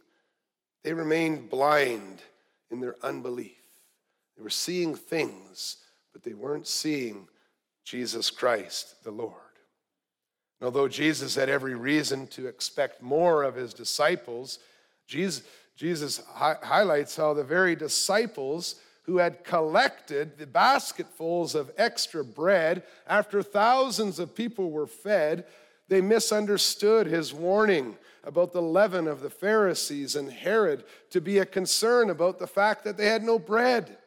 they 0.84 0.92
remained 0.92 1.50
blind 1.50 2.22
in 2.70 2.80
their 2.80 2.96
unbelief. 3.02 3.56
They 4.36 4.42
were 4.42 4.50
seeing 4.50 4.94
things, 4.94 5.78
but 6.12 6.22
they 6.22 6.34
weren't 6.34 6.66
seeing 6.66 7.28
Jesus 7.84 8.30
Christ, 8.30 9.02
the 9.04 9.10
Lord. 9.10 9.34
And 10.60 10.66
although 10.66 10.88
Jesus 10.88 11.34
had 11.34 11.48
every 11.48 11.74
reason 11.74 12.26
to 12.28 12.46
expect 12.46 13.02
more 13.02 13.42
of 13.42 13.56
his 13.56 13.74
disciples, 13.74 14.58
Jesus, 15.06 15.42
Jesus 15.76 16.22
hi- 16.28 16.58
highlights 16.62 17.16
how 17.16 17.34
the 17.34 17.44
very 17.44 17.74
disciples 17.74 18.76
who 19.02 19.18
had 19.18 19.44
collected 19.44 20.38
the 20.38 20.46
basketfuls 20.46 21.54
of 21.54 21.72
extra 21.76 22.24
bread 22.24 22.82
after 23.06 23.42
thousands 23.42 24.18
of 24.18 24.34
people 24.34 24.70
were 24.70 24.86
fed, 24.86 25.44
they 25.88 26.00
misunderstood 26.00 27.06
his 27.06 27.34
warning 27.34 27.96
about 28.24 28.52
the 28.52 28.62
leaven 28.62 29.08
of 29.08 29.20
the 29.20 29.30
Pharisees 29.30 30.14
and 30.14 30.30
Herod 30.30 30.84
to 31.10 31.20
be 31.20 31.38
a 31.38 31.46
concern 31.46 32.10
about 32.10 32.38
the 32.38 32.46
fact 32.46 32.84
that 32.84 32.96
they 32.96 33.06
had 33.06 33.24
no 33.24 33.38
bread. 33.38 33.98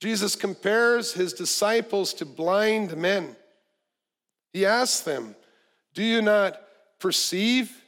Jesus 0.00 0.36
compares 0.36 1.12
his 1.12 1.32
disciples 1.32 2.12
to 2.14 2.26
blind 2.26 2.96
men. 2.96 3.36
He 4.52 4.66
asks 4.66 5.00
them, 5.00 5.36
Do 5.94 6.02
you 6.02 6.20
not 6.20 6.60
perceive 6.98 7.82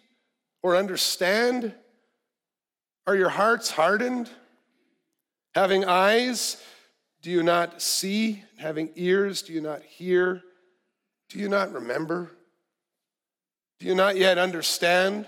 or 0.62 0.76
understand? 0.76 1.74
Are 3.06 3.16
your 3.16 3.28
hearts 3.28 3.70
hardened? 3.70 4.30
Having 5.58 5.86
eyes, 5.86 6.62
do 7.20 7.32
you 7.32 7.42
not 7.42 7.82
see? 7.82 8.44
Having 8.58 8.90
ears, 8.94 9.42
do 9.42 9.52
you 9.52 9.60
not 9.60 9.82
hear? 9.82 10.44
Do 11.28 11.40
you 11.40 11.48
not 11.48 11.72
remember? 11.72 12.30
Do 13.80 13.86
you 13.86 13.96
not 13.96 14.16
yet 14.16 14.38
understand? 14.38 15.26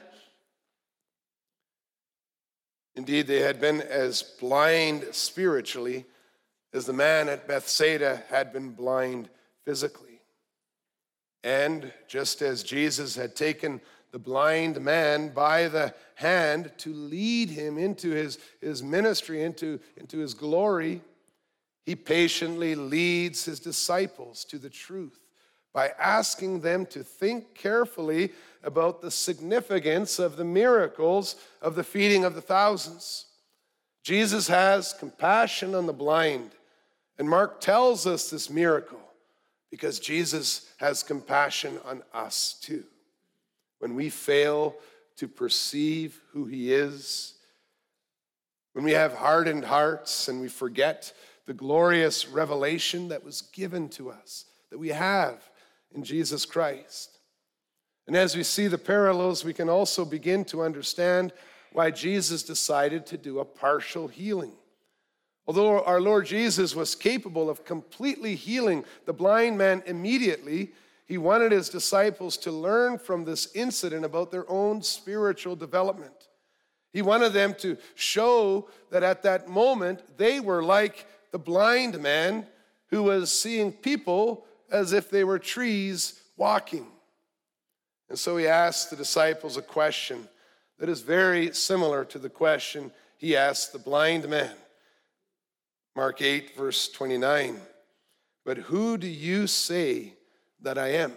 Indeed, 2.95 3.27
they 3.27 3.41
had 3.41 3.61
been 3.61 3.81
as 3.81 4.23
blind 4.23 5.05
spiritually 5.11 6.05
as 6.73 6.87
the 6.87 6.93
man 6.93 7.29
at 7.29 7.49
Bethsaida 7.49 8.23
had 8.31 8.53
been 8.53 8.71
blind 8.71 9.29
physically. 9.65 10.21
And 11.43 11.93
just 12.07 12.41
as 12.41 12.63
Jesus 12.63 13.17
had 13.17 13.35
taken 13.35 13.81
the 14.13 14.19
blind 14.19 14.81
man 14.81 15.29
by 15.29 15.69
the 15.69 15.95
hand 16.15 16.73
to 16.79 16.93
lead 16.93 17.51
him 17.51 17.79
into 17.79 18.11
his, 18.11 18.39
his 18.61 18.83
ministry, 18.83 19.43
into, 19.43 19.79
into 19.97 20.19
his 20.19 20.35
glory, 20.35 21.01
he 21.85 21.95
patiently 21.97 22.75
leads 22.75 23.45
his 23.45 23.61
disciples 23.61 24.45
to 24.45 24.59
the 24.59 24.71
truth 24.71 25.19
by 25.73 25.93
asking 25.99 26.61
them 26.61 26.85
to 26.87 27.03
think 27.03 27.55
carefully 27.55 28.33
about 28.63 29.01
the 29.01 29.11
significance 29.11 30.19
of 30.19 30.37
the 30.37 30.45
miracles 30.45 31.37
of 31.63 31.75
the 31.75 31.85
feeding 31.85 32.25
of 32.25 32.35
the 32.35 32.41
thousands. 32.41 33.27
Jesus 34.03 34.49
has 34.49 34.93
compassion 34.93 35.75
on 35.75 35.87
the 35.87 35.93
blind, 35.93 36.51
and 37.19 37.29
Mark 37.29 37.61
tells 37.61 38.07
us 38.07 38.31
this 38.31 38.51
miracle 38.51 39.01
because 39.71 40.01
Jesus 40.01 40.73
has 40.79 41.03
compassion 41.03 41.79
on 41.85 42.03
us 42.13 42.59
too. 42.61 42.85
When 43.81 43.97
we 43.97 44.09
fail 44.09 44.77
to 45.17 45.27
perceive 45.27 46.21
who 46.33 46.47
He 46.47 46.73
is, 46.73 47.35
when 48.73 48.85
we 48.85 48.93
have 48.93 49.15
hardened 49.15 49.65
hearts 49.65 50.29
and 50.29 50.41
we 50.41 50.49
forget 50.49 51.13
the 51.47 51.55
glorious 51.55 52.29
revelation 52.29 53.09
that 53.09 53.25
was 53.25 53.43
given 53.43 53.89
to 53.91 54.11
us, 54.11 54.45
that 54.71 54.79
we 54.79 54.91
have 54.91 55.51
in 55.93 56.05
Jesus 56.05 56.47
Christ. 56.47 57.19
And 58.07 58.17
as 58.17 58.37
we 58.37 58.43
see 58.43 58.69
the 58.69 58.79
parallels, 58.79 59.45
we 59.45 59.53
can 59.53 59.69
also 59.69 60.05
begin 60.05 60.45
to 60.47 60.63
understand 60.63 61.33
why 61.73 61.91
Jesus 61.91 62.43
decided 62.43 63.07
to 63.07 63.17
do 63.17 63.41
a 63.41 63.45
partial 63.45 64.09
healing. 64.09 64.53
Although 65.47 65.83
our 65.83 66.01
Lord 66.01 66.27
Jesus 66.27 66.75
was 66.77 66.95
capable 66.95 67.51
of 67.51 67.65
completely 67.65 68.37
healing 68.37 68.85
the 69.07 69.13
blind 69.13 69.59
man 69.59 69.83
immediately, 69.87 70.73
he 71.11 71.19
wanted 71.19 71.51
his 71.51 71.69
disciples 71.69 72.37
to 72.37 72.53
learn 72.53 72.97
from 72.97 73.25
this 73.25 73.49
incident 73.53 74.05
about 74.05 74.31
their 74.31 74.49
own 74.49 74.81
spiritual 74.81 75.57
development. 75.57 76.29
He 76.93 77.03
wanted 77.03 77.33
them 77.33 77.55
to 77.55 77.79
show 77.97 78.69
that 78.93 79.03
at 79.03 79.25
that 79.25 79.49
moment 79.49 80.17
they 80.19 80.39
were 80.39 80.63
like 80.63 81.07
the 81.33 81.39
blind 81.39 82.01
man 82.01 82.47
who 82.91 83.03
was 83.03 83.33
seeing 83.33 83.73
people 83.73 84.47
as 84.71 84.93
if 84.93 85.11
they 85.11 85.25
were 85.25 85.41
trees 85.41 86.21
walking. 86.37 86.87
And 88.09 88.17
so 88.17 88.37
he 88.37 88.47
asked 88.47 88.91
the 88.91 88.97
disciples 88.97 89.57
a 89.57 89.63
question 89.63 90.29
that 90.79 90.89
is 90.89 91.01
very 91.01 91.53
similar 91.53 92.05
to 92.05 92.21
the 92.21 92.31
question 92.31 92.93
he 93.19 93.37
asked 93.37 93.73
the 93.73 93.81
blind 93.81 94.29
man. 94.29 94.55
Mark 95.97 96.23
8, 96.23 96.57
verse 96.57 96.89
29. 96.89 97.61
But 98.45 98.59
who 98.59 98.97
do 98.97 99.09
you 99.09 99.49
say 99.49 100.15
that 100.63 100.79
I 100.79 100.89
am? 100.89 101.13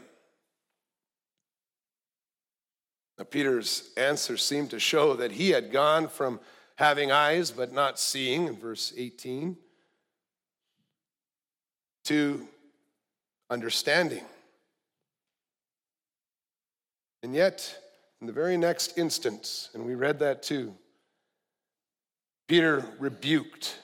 Now, 3.18 3.26
Peter's 3.26 3.92
answer 3.96 4.38
seemed 4.38 4.72
to 4.72 4.80
show 4.80 5.16
that 5.16 5.32
he 5.32 5.52
had 5.52 5.72
gone 5.72 6.08
from 6.08 6.40
having 6.76 7.12
eyes 7.12 7.52
but 7.52 7.72
not 7.72 8.00
seeing 8.00 8.48
in 8.48 8.58
verse 8.58 8.94
18, 8.98 9.56
to 12.06 12.48
understanding. 13.50 14.24
And 17.22 17.34
yet, 17.34 17.78
in 18.20 18.28
the 18.28 18.34
very 18.34 18.58
next 18.58 18.98
instance, 18.98 19.70
and 19.74 19.86
we 19.86 19.96
read 19.96 20.20
that 20.20 20.44
too, 20.44 20.74
Peter 22.48 22.84
rebuked 23.00 23.78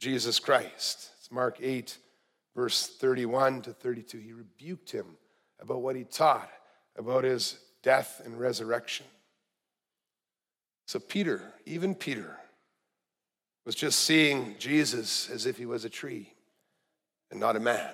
Jesus 0.00 0.40
Christ. 0.40 1.10
It's 1.18 1.30
Mark 1.30 1.58
8, 1.60 1.96
verse 2.58 2.88
31 2.88 3.62
to 3.62 3.72
32. 3.72 4.18
He 4.18 4.32
rebuked 4.32 4.90
him 4.90 5.06
about 5.60 5.80
what 5.80 5.94
he 5.94 6.02
taught 6.02 6.50
about 6.96 7.22
his 7.22 7.56
death 7.84 8.20
and 8.24 8.40
resurrection. 8.40 9.06
So, 10.84 10.98
Peter, 10.98 11.40
even 11.66 11.94
Peter, 11.94 12.36
was 13.64 13.76
just 13.76 14.00
seeing 14.00 14.56
Jesus 14.58 15.30
as 15.30 15.46
if 15.46 15.56
he 15.56 15.66
was 15.66 15.84
a 15.84 15.88
tree 15.88 16.32
and 17.30 17.38
not 17.38 17.54
a 17.54 17.60
man. 17.60 17.92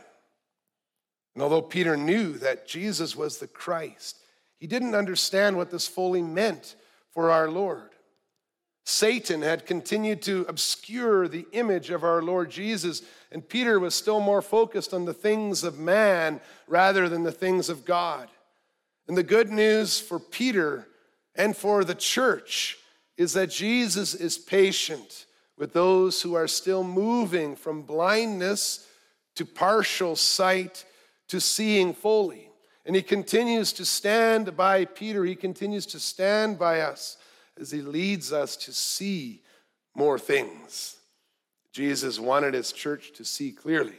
And 1.35 1.43
although 1.43 1.61
Peter 1.61 1.95
knew 1.95 2.33
that 2.39 2.67
Jesus 2.67 3.15
was 3.15 3.37
the 3.37 3.47
Christ, 3.47 4.17
he 4.59 4.67
didn't 4.67 4.95
understand 4.95 5.59
what 5.59 5.71
this 5.71 5.87
fully 5.87 6.23
meant 6.23 6.75
for 7.11 7.31
our 7.31 7.51
Lord. 7.51 7.91
Satan 8.85 9.41
had 9.41 9.65
continued 9.65 10.21
to 10.23 10.45
obscure 10.47 11.27
the 11.27 11.47
image 11.53 11.91
of 11.91 12.05
our 12.05 12.23
Lord 12.23 12.51
Jesus, 12.51 13.03
and 13.33 13.49
Peter 13.49 13.81
was 13.81 13.95
still 13.95 14.21
more 14.21 14.43
focused 14.43 14.93
on 14.93 15.07
the 15.07 15.15
things 15.15 15.65
of 15.65 15.79
man 15.79 16.41
rather 16.69 17.09
than 17.09 17.23
the 17.23 17.33
things 17.33 17.71
of 17.71 17.87
God. 17.87 18.29
And 19.09 19.17
the 19.17 19.23
good 19.23 19.51
news 19.51 19.99
for 20.01 20.19
Peter 20.19 20.87
and 21.35 21.57
for 21.57 21.83
the 21.83 21.95
church 21.95 22.79
is 23.17 23.33
that 23.33 23.51
Jesus 23.51 24.15
is 24.15 24.37
patient 24.37 25.27
with 25.57 25.73
those 25.73 26.21
who 26.21 26.35
are 26.35 26.49
still 26.49 26.85
moving 26.85 27.57
from 27.57 27.83
blindness 27.83 28.87
to 29.37 29.47
partial 29.47 30.15
sight 30.15 30.85
to 31.29 31.41
seeing 31.41 31.95
fully. 31.95 32.51
And 32.85 32.95
he 32.95 33.03
continues 33.03 33.73
to 33.75 33.87
stand 33.87 34.57
by 34.57 34.85
Peter, 34.85 35.25
he 35.25 35.37
continues 35.37 35.87
to 35.87 35.99
stand 35.99 36.59
by 36.59 36.81
us 36.81 37.17
as 37.61 37.71
he 37.71 37.81
leads 37.81 38.33
us 38.33 38.57
to 38.57 38.73
see 38.73 39.43
more 39.95 40.19
things. 40.19 40.97
Jesus 41.73 42.19
wanted 42.19 42.55
his 42.55 42.73
church 42.73 43.13
to 43.15 43.25
see 43.25 43.53
clearly 43.53 43.99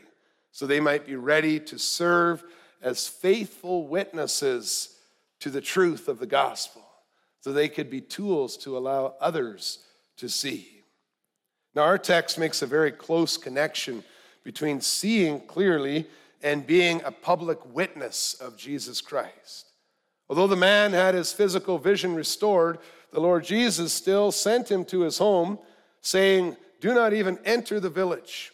so 0.56 0.66
they 0.66 0.80
might 0.80 1.06
be 1.06 1.18
ready 1.18 1.60
to 1.60 1.78
serve 1.78 2.42
as 2.82 3.10
faithful 3.10 3.88
witnesses 3.88 4.96
to 5.42 5.50
the 5.50 5.60
truth 5.60 6.08
of 6.08 6.18
the 6.18 6.26
gospel, 6.26 6.82
so 7.42 7.52
they 7.52 7.68
could 7.68 7.90
be 7.90 8.00
tools 8.00 8.56
to 8.56 8.78
allow 8.78 9.16
others 9.20 9.80
to 10.16 10.30
see. 10.30 10.82
Now, 11.76 11.82
our 11.82 11.98
text 11.98 12.40
makes 12.40 12.62
a 12.62 12.68
very 12.68 12.94
close 12.94 13.36
connection 13.36 14.02
between 14.46 14.80
seeing 14.80 15.42
clearly 15.42 16.08
and 16.42 16.66
being 16.66 17.02
a 17.04 17.12
public 17.12 17.60
witness 17.76 18.36
of 18.36 18.56
Jesus 18.56 19.02
Christ. 19.02 19.72
Although 20.30 20.48
the 20.48 20.56
man 20.56 20.94
had 20.94 21.16
his 21.16 21.34
physical 21.34 21.78
vision 21.78 22.16
restored, 22.16 22.80
the 23.16 23.22
Lord 23.22 23.46
Jesus 23.46 23.94
still 23.94 24.30
sent 24.30 24.70
him 24.70 24.84
to 24.86 25.00
his 25.00 25.20
home, 25.20 25.58
saying, 26.02 26.58
Do 26.82 26.94
not 26.94 27.14
even 27.14 27.40
enter 27.46 27.80
the 27.80 27.90
village. 27.90 28.52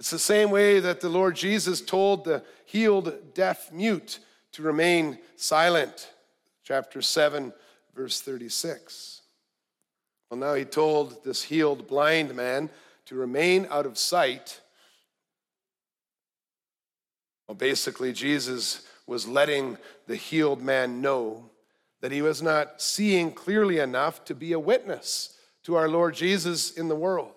It's 0.00 0.10
the 0.10 0.18
same 0.18 0.50
way 0.50 0.80
that 0.80 1.00
the 1.00 1.08
Lord 1.08 1.36
Jesus 1.36 1.80
told 1.80 2.24
the 2.24 2.42
healed 2.64 3.32
deaf 3.32 3.70
mute 3.70 4.18
to 4.52 4.62
remain 4.62 5.18
silent. 5.36 6.10
Chapter 6.64 7.00
7, 7.00 7.52
verse 7.94 8.20
36. 8.20 9.22
Well, 10.28 10.40
now 10.40 10.54
he 10.54 10.64
told 10.64 11.22
this 11.22 11.44
healed 11.44 11.86
blind 11.86 12.34
man 12.34 12.70
to 13.06 13.14
remain 13.14 13.68
out 13.70 13.86
of 13.86 13.98
sight. 13.98 14.60
Well, 17.46 17.54
basically, 17.54 18.12
Jesus 18.12 18.84
was 19.06 19.28
letting 19.28 19.78
the 20.08 20.16
healed 20.16 20.60
man 20.60 21.00
know 21.00 21.50
that 22.04 22.12
he 22.12 22.20
was 22.20 22.42
not 22.42 22.82
seeing 22.82 23.32
clearly 23.32 23.78
enough 23.78 24.26
to 24.26 24.34
be 24.34 24.52
a 24.52 24.58
witness 24.58 25.38
to 25.62 25.74
our 25.74 25.88
Lord 25.88 26.14
Jesus 26.14 26.72
in 26.72 26.88
the 26.88 26.94
world. 26.94 27.32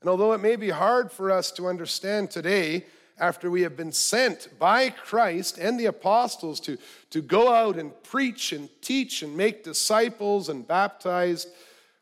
And 0.00 0.08
although 0.08 0.34
it 0.34 0.40
may 0.40 0.54
be 0.54 0.70
hard 0.70 1.10
for 1.10 1.32
us 1.32 1.50
to 1.50 1.66
understand 1.66 2.30
today, 2.30 2.84
after 3.18 3.50
we 3.50 3.62
have 3.62 3.76
been 3.76 3.90
sent 3.90 4.56
by 4.56 4.90
Christ 4.90 5.58
and 5.58 5.80
the 5.80 5.86
apostles 5.86 6.60
to, 6.60 6.78
to 7.10 7.22
go 7.22 7.52
out 7.52 7.76
and 7.76 7.90
preach 8.04 8.52
and 8.52 8.68
teach 8.80 9.24
and 9.24 9.36
make 9.36 9.64
disciples 9.64 10.48
and 10.48 10.64
baptize, 10.64 11.48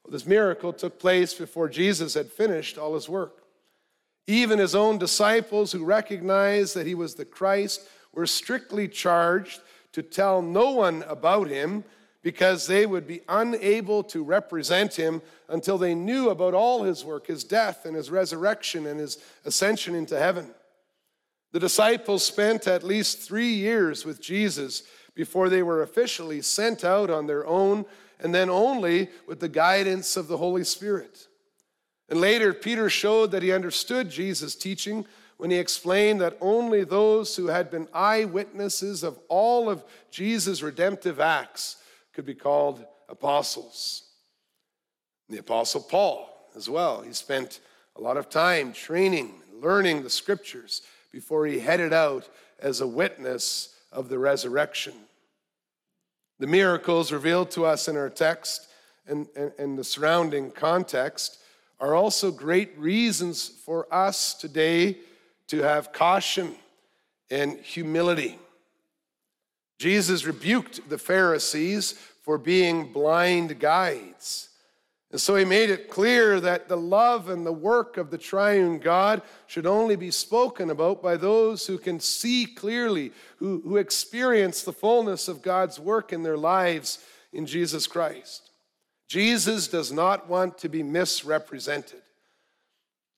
well, 0.04 0.12
this 0.12 0.26
miracle 0.26 0.74
took 0.74 0.98
place 0.98 1.32
before 1.32 1.70
Jesus 1.70 2.12
had 2.12 2.30
finished 2.30 2.76
all 2.76 2.92
his 2.92 3.08
work. 3.08 3.42
Even 4.26 4.58
his 4.58 4.74
own 4.74 4.98
disciples 4.98 5.72
who 5.72 5.82
recognized 5.82 6.74
that 6.74 6.86
he 6.86 6.94
was 6.94 7.14
the 7.14 7.24
Christ 7.24 7.88
were 8.12 8.26
strictly 8.26 8.86
charged 8.86 9.62
to 9.92 10.02
tell 10.02 10.42
no 10.42 10.72
one 10.72 11.04
about 11.04 11.48
him 11.48 11.84
because 12.22 12.66
they 12.66 12.86
would 12.86 13.06
be 13.06 13.20
unable 13.28 14.04
to 14.04 14.22
represent 14.22 14.94
him 14.94 15.20
until 15.48 15.76
they 15.76 15.94
knew 15.94 16.30
about 16.30 16.54
all 16.54 16.84
his 16.84 17.04
work, 17.04 17.26
his 17.26 17.42
death 17.42 17.84
and 17.84 17.96
his 17.96 18.10
resurrection 18.10 18.86
and 18.86 19.00
his 19.00 19.18
ascension 19.44 19.94
into 19.94 20.18
heaven. 20.18 20.50
The 21.50 21.60
disciples 21.60 22.24
spent 22.24 22.66
at 22.66 22.84
least 22.84 23.20
three 23.20 23.52
years 23.52 24.04
with 24.04 24.22
Jesus 24.22 24.84
before 25.14 25.48
they 25.48 25.62
were 25.62 25.82
officially 25.82 26.40
sent 26.40 26.84
out 26.84 27.10
on 27.10 27.26
their 27.26 27.46
own, 27.46 27.84
and 28.20 28.34
then 28.34 28.48
only 28.48 29.10
with 29.26 29.40
the 29.40 29.48
guidance 29.48 30.16
of 30.16 30.28
the 30.28 30.38
Holy 30.38 30.64
Spirit. 30.64 31.26
And 32.08 32.20
later, 32.20 32.54
Peter 32.54 32.88
showed 32.88 33.32
that 33.32 33.42
he 33.42 33.52
understood 33.52 34.10
Jesus' 34.10 34.54
teaching 34.54 35.04
when 35.36 35.50
he 35.50 35.58
explained 35.58 36.20
that 36.20 36.38
only 36.40 36.84
those 36.84 37.36
who 37.36 37.48
had 37.48 37.70
been 37.70 37.88
eyewitnesses 37.92 39.02
of 39.02 39.18
all 39.28 39.68
of 39.68 39.84
Jesus' 40.10 40.62
redemptive 40.62 41.20
acts 41.20 41.76
could 42.12 42.26
be 42.26 42.34
called 42.34 42.84
apostles. 43.08 44.04
The 45.28 45.38
Apostle 45.38 45.80
Paul, 45.80 46.28
as 46.56 46.68
well, 46.68 47.02
he 47.02 47.12
spent 47.12 47.60
a 47.96 48.00
lot 48.00 48.16
of 48.16 48.28
time 48.28 48.72
training, 48.72 49.34
learning 49.52 50.02
the 50.02 50.10
scriptures 50.10 50.82
before 51.10 51.46
he 51.46 51.60
headed 51.60 51.92
out 51.92 52.28
as 52.58 52.80
a 52.80 52.86
witness 52.86 53.74
of 53.90 54.08
the 54.08 54.18
resurrection. 54.18 54.94
The 56.38 56.46
miracles 56.46 57.12
revealed 57.12 57.50
to 57.52 57.64
us 57.64 57.88
in 57.88 57.96
our 57.96 58.10
text 58.10 58.68
and, 59.06 59.28
and, 59.36 59.52
and 59.58 59.78
the 59.78 59.84
surrounding 59.84 60.50
context 60.50 61.38
are 61.80 61.94
also 61.94 62.30
great 62.30 62.76
reasons 62.78 63.48
for 63.48 63.92
us 63.92 64.34
today 64.34 64.98
to 65.48 65.62
have 65.62 65.92
caution 65.92 66.54
and 67.30 67.58
humility. 67.58 68.38
Jesus 69.78 70.24
rebuked 70.24 70.88
the 70.88 70.98
Pharisees 70.98 71.92
for 72.22 72.38
being 72.38 72.92
blind 72.92 73.58
guides. 73.58 74.48
And 75.12 75.20
so 75.20 75.36
he 75.36 75.44
made 75.44 75.68
it 75.68 75.90
clear 75.90 76.40
that 76.40 76.68
the 76.68 76.76
love 76.76 77.28
and 77.28 77.44
the 77.44 77.52
work 77.52 77.98
of 77.98 78.10
the 78.10 78.16
triune 78.16 78.78
God 78.78 79.20
should 79.46 79.66
only 79.66 79.94
be 79.94 80.10
spoken 80.10 80.70
about 80.70 81.02
by 81.02 81.18
those 81.18 81.66
who 81.66 81.76
can 81.76 82.00
see 82.00 82.46
clearly, 82.46 83.12
who, 83.36 83.60
who 83.62 83.76
experience 83.76 84.62
the 84.62 84.72
fullness 84.72 85.28
of 85.28 85.42
God's 85.42 85.78
work 85.78 86.14
in 86.14 86.22
their 86.22 86.38
lives 86.38 87.04
in 87.30 87.44
Jesus 87.44 87.86
Christ. 87.86 88.52
Jesus 89.06 89.68
does 89.68 89.92
not 89.92 90.30
want 90.30 90.56
to 90.58 90.70
be 90.70 90.82
misrepresented. 90.82 92.00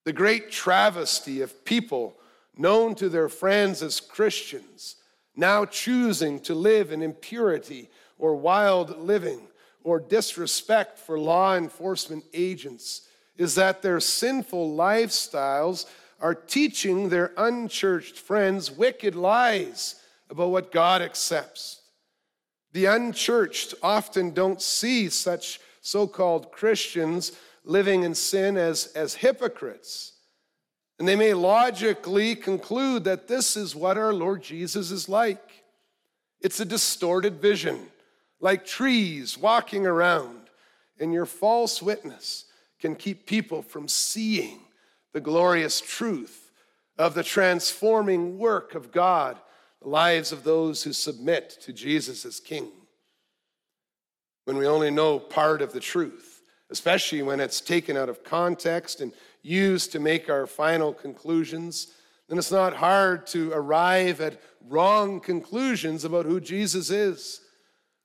The 0.05 0.13
great 0.13 0.51
travesty 0.51 1.43
of 1.43 1.65
people 1.65 2.17
known 2.57 2.97
to 2.97 3.09
their 3.09 3.29
friends 3.29 3.83
as 3.85 4.01
Christians 4.01 4.97
now 5.37 5.65
choosing 5.65 6.41
to 6.41 6.55
live 6.55 6.93
in 6.93 7.03
impurity 7.03 7.89
or 8.19 8.35
wild 8.35 8.99
living 8.99 9.41
or 9.83 10.01
disrespect 10.01 10.99
for 10.99 11.19
law 11.19 11.57
enforcement 11.57 12.25
agents 12.33 13.09
is 13.37 13.55
that 13.57 13.83
their 13.83 14.01
sinful 14.01 14.77
lifestyles 14.77 15.87
are 16.21 16.35
teaching 16.35 17.09
their 17.09 17.33
unchurched 17.37 18.19
friends 18.19 18.71
wicked 18.71 19.15
lies 19.15 19.97
about 20.31 20.51
what 20.51 20.73
God 20.73 21.03
accepts. 21.03 21.83
The 22.73 22.87
unchurched 22.87 23.75
often 23.83 24.31
don't 24.31 24.63
see 24.63 25.09
such 25.09 25.61
so 25.81 26.07
called 26.07 26.51
Christians 26.51 27.33
living 27.65 28.05
in 28.05 28.15
sin 28.15 28.57
as, 28.57 28.87
as 28.95 29.15
hypocrites. 29.15 30.14
And 31.05 31.09
they 31.11 31.17
may 31.17 31.35
logically 31.35 32.35
conclude 32.35 33.05
that 33.05 33.29
this 33.29 33.59
is 33.59 33.77
what 33.77 33.99
our 33.99 34.15
Lord 34.15 34.43
Jesus 34.43 34.91
is 34.91 35.07
like. 35.07 35.63
It's 36.41 36.61
a 36.61 36.65
distorted 36.65 37.43
vision, 37.43 37.89
like 38.41 38.65
trees 38.65 39.37
walking 39.37 39.85
around, 39.85 40.49
and 40.99 41.13
your 41.13 41.27
false 41.27 41.83
witness 41.83 42.47
can 42.81 42.97
keep 42.97 43.27
people 43.27 43.61
from 43.61 43.87
seeing 43.87 44.61
the 45.13 45.21
glorious 45.21 45.79
truth 45.79 46.51
of 46.97 47.13
the 47.13 47.23
transforming 47.23 48.39
work 48.39 48.75
of 48.75 48.91
God, 48.91 49.37
the 49.83 49.91
lives 49.91 50.33
of 50.33 50.43
those 50.43 50.85
who 50.85 50.95
submit 50.95 51.51
to 51.61 51.75
Jesus 51.75 52.25
as 52.25 52.41
King. 52.41 52.71
When 54.47 54.57
we 54.57 54.67
only 54.67 54.91
know 54.91 55.19
part 55.19 55.61
of 55.61 55.75
the 55.75 55.81
truth, 55.81 56.41
especially 56.71 57.21
when 57.21 57.41
it's 57.41 57.61
taken 57.61 57.95
out 57.95 58.09
of 58.09 58.25
context 58.25 59.03
and 59.03 59.13
used 59.45 59.93
to 59.93 60.01
make 60.01 60.31
our 60.31 60.47
final 60.47 60.93
conclusions, 60.93 61.89
then 62.29 62.39
it's 62.39 62.51
not 62.51 62.75
hard 62.75 63.27
to 63.29 63.53
arrive 63.53 64.21
at 64.21 64.41
wrong 64.67 65.21
conclusions 65.21 66.05
about 66.05 66.25
who 66.25 66.41
Jesus 66.41 66.91
is. 66.91 67.43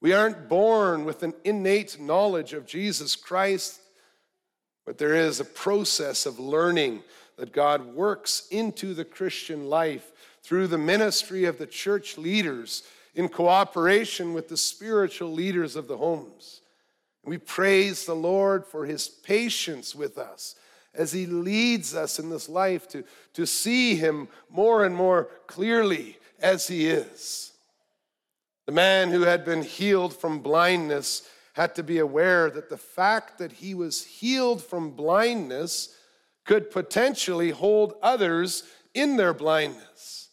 We 0.01 0.13
aren't 0.13 0.49
born 0.49 1.05
with 1.05 1.23
an 1.23 1.33
innate 1.45 1.99
knowledge 1.99 2.53
of 2.53 2.65
Jesus 2.65 3.15
Christ, 3.15 3.79
but 4.85 4.97
there 4.97 5.15
is 5.15 5.39
a 5.39 5.45
process 5.45 6.25
of 6.25 6.39
learning 6.39 7.03
that 7.37 7.53
God 7.53 7.85
works 7.93 8.47
into 8.51 8.93
the 8.93 9.05
Christian 9.05 9.69
life 9.69 10.11
through 10.43 10.67
the 10.67 10.77
ministry 10.77 11.45
of 11.45 11.57
the 11.57 11.67
church 11.67 12.17
leaders 12.17 12.83
in 13.15 13.29
cooperation 13.29 14.33
with 14.33 14.49
the 14.49 14.57
spiritual 14.57 15.31
leaders 15.31 15.77
of 15.77 15.87
the 15.87 15.97
homes. 15.97 16.61
We 17.23 17.37
praise 17.37 18.05
the 18.05 18.15
Lord 18.15 18.65
for 18.65 18.85
his 18.85 19.07
patience 19.07 19.95
with 19.95 20.17
us 20.17 20.55
as 20.93 21.11
he 21.11 21.25
leads 21.25 21.95
us 21.95 22.19
in 22.19 22.29
this 22.29 22.49
life 22.49 22.87
to, 22.89 23.03
to 23.33 23.45
see 23.45 23.95
him 23.95 24.27
more 24.49 24.85
and 24.85 24.95
more 24.95 25.29
clearly 25.47 26.17
as 26.41 26.67
he 26.67 26.87
is. 26.87 27.51
The 28.65 28.71
man 28.71 29.09
who 29.09 29.21
had 29.21 29.45
been 29.45 29.63
healed 29.63 30.15
from 30.15 30.39
blindness 30.39 31.27
had 31.53 31.75
to 31.75 31.83
be 31.83 31.99
aware 31.99 32.49
that 32.49 32.69
the 32.69 32.77
fact 32.77 33.37
that 33.39 33.51
he 33.51 33.73
was 33.73 34.05
healed 34.05 34.63
from 34.63 34.91
blindness 34.91 35.95
could 36.45 36.71
potentially 36.71 37.51
hold 37.51 37.93
others 38.01 38.63
in 38.93 39.17
their 39.17 39.33
blindness. 39.33 40.29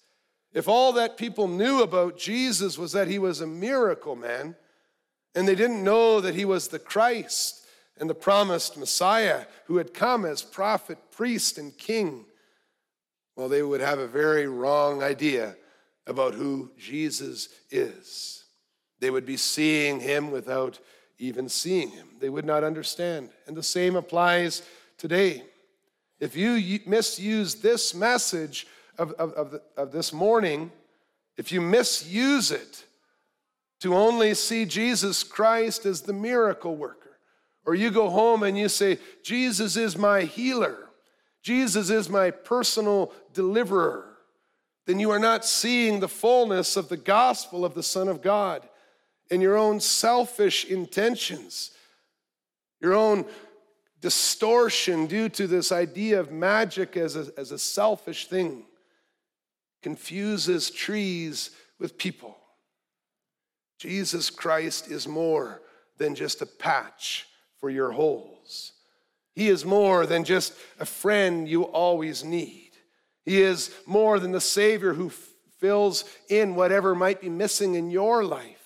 If 0.52 0.68
all 0.68 0.92
that 0.94 1.18
people 1.18 1.48
knew 1.48 1.82
about 1.82 2.18
Jesus 2.18 2.78
was 2.78 2.92
that 2.92 3.08
he 3.08 3.18
was 3.18 3.40
a 3.40 3.46
miracle 3.46 4.16
man, 4.16 4.56
and 5.34 5.46
they 5.46 5.54
didn't 5.54 5.84
know 5.84 6.20
that 6.20 6.34
he 6.34 6.46
was 6.46 6.68
the 6.68 6.78
Christ 6.78 7.65
and 7.98 8.10
the 8.10 8.14
promised 8.14 8.76
Messiah 8.76 9.46
who 9.66 9.78
had 9.78 9.94
come 9.94 10.24
as 10.24 10.42
prophet, 10.42 10.98
priest, 11.10 11.58
and 11.58 11.76
king, 11.76 12.24
well, 13.36 13.48
they 13.48 13.62
would 13.62 13.80
have 13.80 13.98
a 13.98 14.06
very 14.06 14.46
wrong 14.46 15.02
idea 15.02 15.56
about 16.06 16.34
who 16.34 16.70
Jesus 16.78 17.48
is. 17.70 18.44
They 19.00 19.10
would 19.10 19.26
be 19.26 19.36
seeing 19.36 20.00
him 20.00 20.30
without 20.30 20.78
even 21.18 21.48
seeing 21.48 21.90
him. 21.90 22.08
They 22.18 22.28
would 22.28 22.44
not 22.44 22.64
understand. 22.64 23.30
And 23.46 23.56
the 23.56 23.62
same 23.62 23.96
applies 23.96 24.62
today. 24.98 25.44
If 26.20 26.36
you 26.36 26.80
misuse 26.86 27.56
this 27.56 27.94
message 27.94 28.66
of, 28.98 29.12
of, 29.12 29.32
of, 29.32 29.50
the, 29.50 29.62
of 29.76 29.92
this 29.92 30.12
morning, 30.12 30.70
if 31.36 31.52
you 31.52 31.60
misuse 31.60 32.50
it 32.50 32.84
to 33.80 33.94
only 33.94 34.32
see 34.34 34.64
Jesus 34.64 35.22
Christ 35.22 35.84
as 35.84 36.02
the 36.02 36.14
miracle 36.14 36.76
worker, 36.76 37.05
or 37.66 37.74
you 37.74 37.90
go 37.90 38.08
home 38.08 38.44
and 38.44 38.56
you 38.56 38.68
say, 38.68 38.98
Jesus 39.22 39.76
is 39.76 39.98
my 39.98 40.22
healer, 40.22 40.88
Jesus 41.42 41.90
is 41.90 42.08
my 42.08 42.30
personal 42.30 43.12
deliverer, 43.34 44.16
then 44.86 45.00
you 45.00 45.10
are 45.10 45.18
not 45.18 45.44
seeing 45.44 45.98
the 45.98 46.08
fullness 46.08 46.76
of 46.76 46.88
the 46.88 46.96
gospel 46.96 47.64
of 47.64 47.74
the 47.74 47.82
Son 47.82 48.08
of 48.08 48.22
God 48.22 48.66
in 49.30 49.40
your 49.40 49.56
own 49.56 49.80
selfish 49.80 50.64
intentions, 50.64 51.72
your 52.80 52.94
own 52.94 53.24
distortion 54.00 55.06
due 55.06 55.28
to 55.28 55.48
this 55.48 55.72
idea 55.72 56.20
of 56.20 56.30
magic 56.30 56.96
as 56.96 57.16
a, 57.16 57.26
as 57.36 57.50
a 57.50 57.58
selfish 57.58 58.28
thing 58.28 58.64
confuses 59.82 60.70
trees 60.70 61.50
with 61.80 61.98
people. 61.98 62.36
Jesus 63.78 64.30
Christ 64.30 64.88
is 64.88 65.08
more 65.08 65.62
than 65.98 66.14
just 66.14 66.42
a 66.42 66.46
patch 66.46 67.26
for 67.60 67.70
your 67.70 67.92
holes. 67.92 68.72
He 69.34 69.48
is 69.48 69.64
more 69.64 70.06
than 70.06 70.24
just 70.24 70.54
a 70.80 70.86
friend 70.86 71.48
you 71.48 71.64
always 71.64 72.24
need. 72.24 72.72
He 73.24 73.42
is 73.42 73.70
more 73.86 74.18
than 74.18 74.32
the 74.32 74.40
Savior 74.40 74.94
who 74.94 75.08
f- 75.08 75.28
fills 75.58 76.04
in 76.28 76.54
whatever 76.54 76.94
might 76.94 77.20
be 77.20 77.28
missing 77.28 77.74
in 77.74 77.90
your 77.90 78.24
life. 78.24 78.56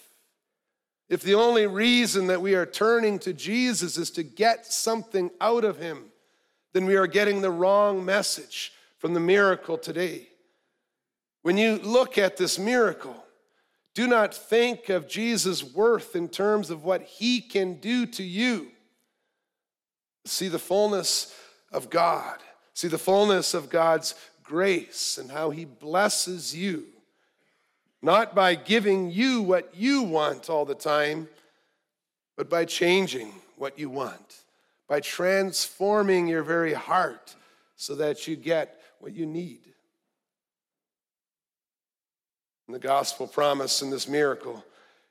If 1.09 1.23
the 1.23 1.35
only 1.35 1.67
reason 1.67 2.29
that 2.29 2.41
we 2.41 2.55
are 2.55 2.67
turning 2.67 3.19
to 3.21 3.33
Jesus 3.33 3.97
is 3.97 4.11
to 4.13 4.23
get 4.23 4.65
something 4.65 5.31
out 5.41 5.65
of 5.65 5.79
him, 5.79 6.05
then 6.73 6.87
we 6.87 6.95
are 6.95 7.09
getting 7.09 7.41
the 7.41 7.51
wrong 7.51 8.05
message 8.05 8.73
from 8.99 9.15
the 9.15 9.21
miracle 9.21 9.77
today. 9.77 10.29
When 11.43 11.57
you 11.57 11.79
look 11.79 12.17
at 12.17 12.37
this 12.37 12.59
miracle, 12.59 13.25
do 13.95 14.07
not 14.07 14.35
think 14.35 14.89
of 14.89 15.09
Jesus' 15.09 15.65
worth 15.65 16.15
in 16.15 16.29
terms 16.29 16.71
of 16.71 16.85
what 16.85 17.03
he 17.03 17.41
can 17.41 17.81
do 17.81 18.07
to 18.07 18.23
you. 18.23 18.69
See 20.25 20.49
the 20.49 20.59
fullness 20.59 21.35
of 21.73 21.91
God, 21.91 22.39
see 22.75 22.89
the 22.89 22.99
fullness 22.99 23.55
of 23.55 23.71
God's 23.71 24.15
grace 24.43 25.19
and 25.19 25.31
how 25.31 25.51
he 25.51 25.65
blesses 25.65 26.55
you 26.55 26.87
not 28.03 28.35
by 28.35 28.55
giving 28.55 29.11
you 29.11 29.43
what 29.43 29.75
you 29.75 30.03
want 30.03 30.49
all 30.49 30.65
the 30.65 30.75
time, 30.75 31.29
but 32.37 32.49
by 32.49 32.65
changing 32.65 33.33
what 33.57 33.79
you 33.79 33.91
want, 33.91 34.43
by 34.89 35.01
transforming 35.01 36.27
your 36.27 36.43
very 36.43 36.73
heart 36.73 37.35
so 37.77 37.95
that 37.95 38.27
you 38.27 38.37
get 38.37 38.81
what 39.01 39.13
you 39.13 39.27
need. 39.27 39.61
And 42.67 42.75
the 42.75 42.79
gospel 42.79 43.27
promise 43.27 43.83
in 43.83 43.91
this 43.91 44.09
miracle 44.09 44.65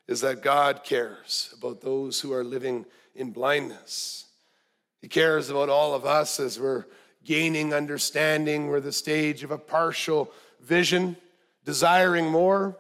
is 0.08 0.22
that 0.22 0.42
God 0.42 0.84
cares 0.84 1.54
about 1.58 1.82
those 1.82 2.20
who 2.20 2.34
are 2.34 2.44
living 2.44 2.86
in 3.14 3.32
blindness. 3.32 4.26
He 5.02 5.08
cares 5.08 5.50
about 5.50 5.70
all 5.70 5.94
of 5.94 6.06
us 6.06 6.40
as 6.40 6.60
we're 6.60 6.86
gaining 7.24 7.74
understanding. 7.74 8.68
We're 8.68 8.80
the 8.80 8.92
stage 8.92 9.44
of 9.44 9.52
a 9.52 9.58
partial 9.58 10.32
vision 10.62 11.16
desiring 11.66 12.28
more. 12.28 12.78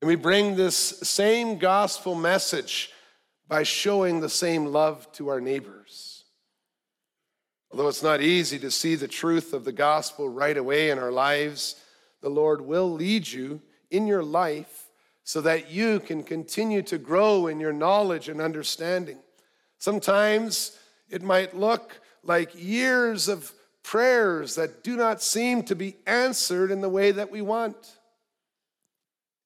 And 0.00 0.08
we 0.08 0.16
bring 0.16 0.56
this 0.56 0.76
same 0.76 1.58
gospel 1.58 2.14
message 2.14 2.90
by 3.48 3.62
showing 3.62 4.20
the 4.20 4.28
same 4.28 4.66
love 4.66 5.10
to 5.12 5.28
our 5.28 5.40
neighbors. 5.40 6.24
Although 7.70 7.88
it's 7.88 8.02
not 8.02 8.20
easy 8.20 8.58
to 8.60 8.70
see 8.70 8.94
the 8.94 9.08
truth 9.08 9.52
of 9.52 9.64
the 9.64 9.72
gospel 9.72 10.28
right 10.28 10.56
away 10.56 10.90
in 10.90 10.98
our 10.98 11.12
lives, 11.12 11.76
the 12.20 12.30
Lord 12.30 12.60
will 12.60 12.90
lead 12.90 13.28
you 13.28 13.60
in 13.90 14.06
your 14.06 14.22
life 14.22 14.88
so 15.24 15.40
that 15.40 15.70
you 15.70 16.00
can 16.00 16.22
continue 16.22 16.82
to 16.82 16.98
grow 16.98 17.46
in 17.46 17.60
your 17.60 17.72
knowledge 17.72 18.28
and 18.28 18.40
understanding. 18.40 19.18
Sometimes 19.78 20.78
it 21.08 21.22
might 21.22 21.56
look 21.56 22.00
like 22.22 22.50
years 22.54 23.28
of 23.28 23.52
prayers 23.82 24.56
that 24.56 24.82
do 24.82 24.96
not 24.96 25.22
seem 25.22 25.62
to 25.62 25.76
be 25.76 25.96
answered 26.06 26.70
in 26.70 26.80
the 26.80 26.88
way 26.88 27.12
that 27.12 27.30
we 27.30 27.40
want. 27.40 27.76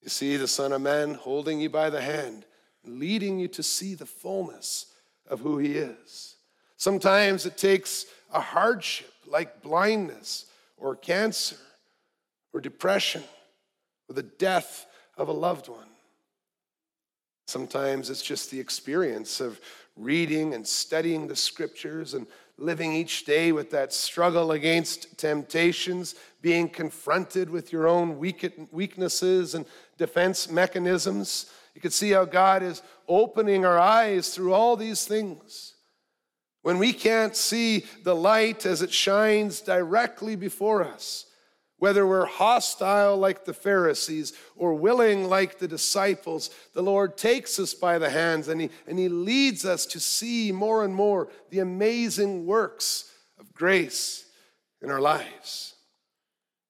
You 0.03 0.09
see 0.09 0.37
the 0.37 0.49
Son 0.49 0.73
of 0.73 0.81
Man 0.81 1.15
holding 1.15 1.61
you 1.61 1.69
by 1.69 1.91
the 1.91 2.01
hand, 2.01 2.47
leading 2.85 3.39
you 3.39 3.49
to 3.49 3.63
see 3.63 3.95
the 3.95 4.07
fullness 4.07 4.87
of 5.29 5.41
who 5.41 5.59
He 5.59 5.73
is. 5.73 6.37
Sometimes 6.79 7.45
it 7.45 7.59
takes 7.59 8.07
a 8.33 8.41
hardship 8.41 9.13
like 9.27 9.63
blindness 9.63 10.47
or 10.79 10.97
cancer 10.97 11.57
or 12.55 12.61
depression 12.61 13.23
or 14.09 14.15
the 14.15 14.23
death 14.23 14.87
of 15.19 15.29
a 15.29 15.33
loved 15.33 15.69
one. 15.69 15.87
Sometimes 17.47 18.09
it's 18.09 18.23
just 18.23 18.51
the 18.51 18.61
experience 18.61 19.41
of 19.41 19.61
reading 20.01 20.55
and 20.55 20.67
studying 20.67 21.27
the 21.27 21.37
scriptures 21.37 22.15
and 22.15 22.27
living 22.57 22.93
each 22.93 23.25
day 23.25 23.53
with 23.53 23.71
that 23.71 23.93
struggle 23.93 24.53
against 24.53 25.17
temptations, 25.19 26.15
being 26.43 26.69
confronted 26.69 27.49
with 27.49 27.73
your 27.73 27.89
own 27.89 28.19
weaknesses 28.19 29.55
and 29.55 29.67
defense 29.97 30.51
mechanisms. 30.51 31.51
You 31.75 31.81
can 31.81 31.91
see 31.91 32.11
how 32.11 32.25
God 32.25 32.63
is 32.63 32.83
opening 33.09 33.65
our 33.65 33.79
eyes 33.79 34.35
through 34.35 34.53
all 34.53 34.77
these 34.77 35.07
things. 35.07 35.75
When 36.63 36.79
we 36.79 36.93
can't 36.93 37.35
see 37.35 37.87
the 38.03 38.15
light 38.15 38.67
as 38.67 38.83
it 38.83 38.93
shines 38.93 39.63
directly 39.63 40.37
before 40.37 40.85
us, 40.85 41.25
whether 41.81 42.07
we're 42.07 42.27
hostile 42.27 43.17
like 43.17 43.47
the 43.47 43.55
Pharisees 43.55 44.35
or 44.55 44.75
willing 44.75 45.25
like 45.25 45.59
the 45.59 45.67
disciples, 45.67 46.51
the 46.75 46.83
Lord 46.83 47.17
takes 47.17 47.59
us 47.59 47.73
by 47.73 47.99
the 47.99 48.11
hands 48.11 48.49
and 48.49 48.61
he, 48.61 48.71
and 48.87 48.99
he 48.99 49.09
leads 49.09 49.65
us 49.65 49.87
to 49.87 49.99
see 49.99 50.53
more 50.53 50.85
and 50.85 50.95
more 50.95 51.29
the 51.49 51.59
amazing 51.61 52.45
works 52.47 53.11
of 53.39 53.53
grace 53.55 54.27
in 54.83 54.91
our 54.91 55.01
lives. 55.01 55.75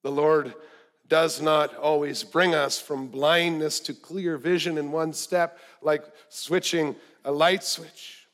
The 0.05 0.12
Lord 0.12 0.55
does 1.09 1.42
not 1.42 1.75
always 1.77 2.23
bring 2.23 2.55
us 2.55 2.79
from 2.79 3.09
blindness 3.09 3.81
to 3.81 3.94
clear 3.94 4.38
vision 4.38 4.79
in 4.79 4.92
one 4.92 5.12
step, 5.12 5.59
like 5.83 6.05
switching 6.29 6.94
a 7.25 7.33
light 7.33 7.64
switch. 7.64 8.29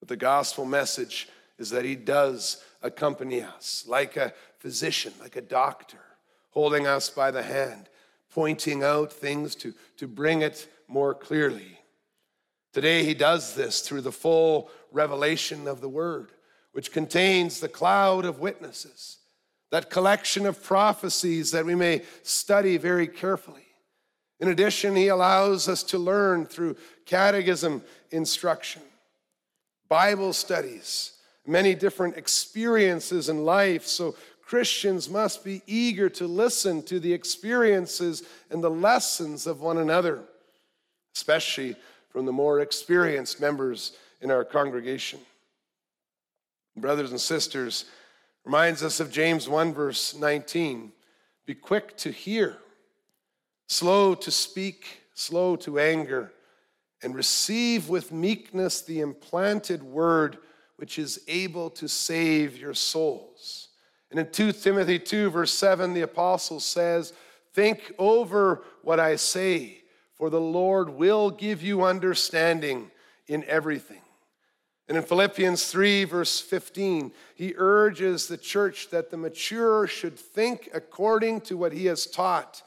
But 0.00 0.08
the 0.08 0.16
gospel 0.16 0.64
message 0.64 1.28
is 1.58 1.70
that 1.70 1.84
He 1.84 1.96
does 1.96 2.62
accompany 2.82 3.42
us 3.42 3.84
like 3.86 4.16
a 4.16 4.32
physician, 4.58 5.12
like 5.20 5.36
a 5.36 5.40
doctor, 5.40 5.98
holding 6.50 6.86
us 6.86 7.10
by 7.10 7.30
the 7.30 7.42
hand, 7.42 7.88
pointing 8.32 8.82
out 8.82 9.12
things 9.12 9.54
to, 9.56 9.72
to 9.96 10.06
bring 10.06 10.42
it 10.42 10.68
more 10.88 11.14
clearly. 11.14 11.78
Today, 12.72 13.04
he 13.04 13.14
does 13.14 13.54
this 13.54 13.80
through 13.80 14.00
the 14.00 14.10
full 14.10 14.68
revelation 14.90 15.68
of 15.68 15.80
the 15.80 15.88
Word, 15.88 16.32
which 16.72 16.92
contains 16.92 17.60
the 17.60 17.68
cloud 17.68 18.24
of 18.24 18.40
witnesses, 18.40 19.18
that 19.70 19.90
collection 19.90 20.44
of 20.44 20.62
prophecies 20.62 21.52
that 21.52 21.64
we 21.64 21.74
may 21.74 22.02
study 22.22 22.76
very 22.76 23.06
carefully. 23.06 23.66
In 24.40 24.48
addition, 24.48 24.96
he 24.96 25.08
allows 25.08 25.68
us 25.68 25.82
to 25.84 25.98
learn 25.98 26.46
through 26.46 26.76
catechism 27.06 27.82
instruction, 28.10 28.82
Bible 29.88 30.32
studies, 30.32 31.13
many 31.46 31.74
different 31.74 32.16
experiences 32.16 33.28
in 33.28 33.44
life. 33.44 33.86
So 33.86 34.14
Christians 34.42 35.08
must 35.08 35.44
be 35.44 35.62
eager 35.66 36.08
to 36.10 36.26
listen 36.26 36.82
to 36.84 37.00
the 37.00 37.12
experiences 37.12 38.22
and 38.50 38.62
the 38.62 38.70
lessons 38.70 39.46
of 39.46 39.60
one 39.60 39.78
another, 39.78 40.20
especially 41.14 41.76
from 42.10 42.26
the 42.26 42.32
more 42.32 42.60
experienced 42.60 43.40
members 43.40 43.92
in 44.20 44.30
our 44.30 44.44
congregation. 44.44 45.20
Brothers 46.76 47.10
and 47.10 47.20
sisters, 47.20 47.86
reminds 48.44 48.82
us 48.82 49.00
of 49.00 49.10
James 49.10 49.48
1, 49.48 49.72
verse 49.72 50.14
19 50.14 50.92
be 51.46 51.54
quick 51.54 51.94
to 51.98 52.10
hear, 52.10 52.56
slow 53.68 54.14
to 54.14 54.30
speak, 54.30 55.02
slow 55.12 55.56
to 55.56 55.78
anger, 55.78 56.32
and 57.02 57.14
receive 57.14 57.90
with 57.90 58.12
meekness 58.12 58.80
the 58.80 59.00
implanted 59.00 59.82
word 59.82 60.38
which 60.84 60.98
is 60.98 61.18
able 61.28 61.70
to 61.70 61.88
save 61.88 62.58
your 62.58 62.74
souls. 62.74 63.68
And 64.10 64.20
in 64.20 64.30
2 64.30 64.52
Timothy 64.52 64.98
2, 64.98 65.30
verse 65.30 65.50
7, 65.50 65.94
the 65.94 66.02
apostle 66.02 66.60
says, 66.60 67.14
Think 67.54 67.94
over 67.98 68.62
what 68.82 69.00
I 69.00 69.16
say 69.16 69.78
for 70.12 70.28
the 70.28 70.42
Lord 70.42 70.90
will 70.90 71.30
give 71.30 71.62
you 71.62 71.84
understanding 71.84 72.90
in 73.26 73.44
everything. 73.44 74.02
And 74.86 74.98
in 74.98 75.04
Philippians 75.04 75.70
3, 75.70 76.04
verse 76.04 76.38
15, 76.42 77.12
he 77.34 77.54
urges 77.56 78.26
the 78.26 78.36
church 78.36 78.90
that 78.90 79.10
the 79.10 79.16
mature 79.16 79.86
should 79.86 80.18
think 80.18 80.68
according 80.74 81.40
to 81.42 81.56
what 81.56 81.72
he 81.72 81.86
has 81.86 82.04
taught. 82.04 82.62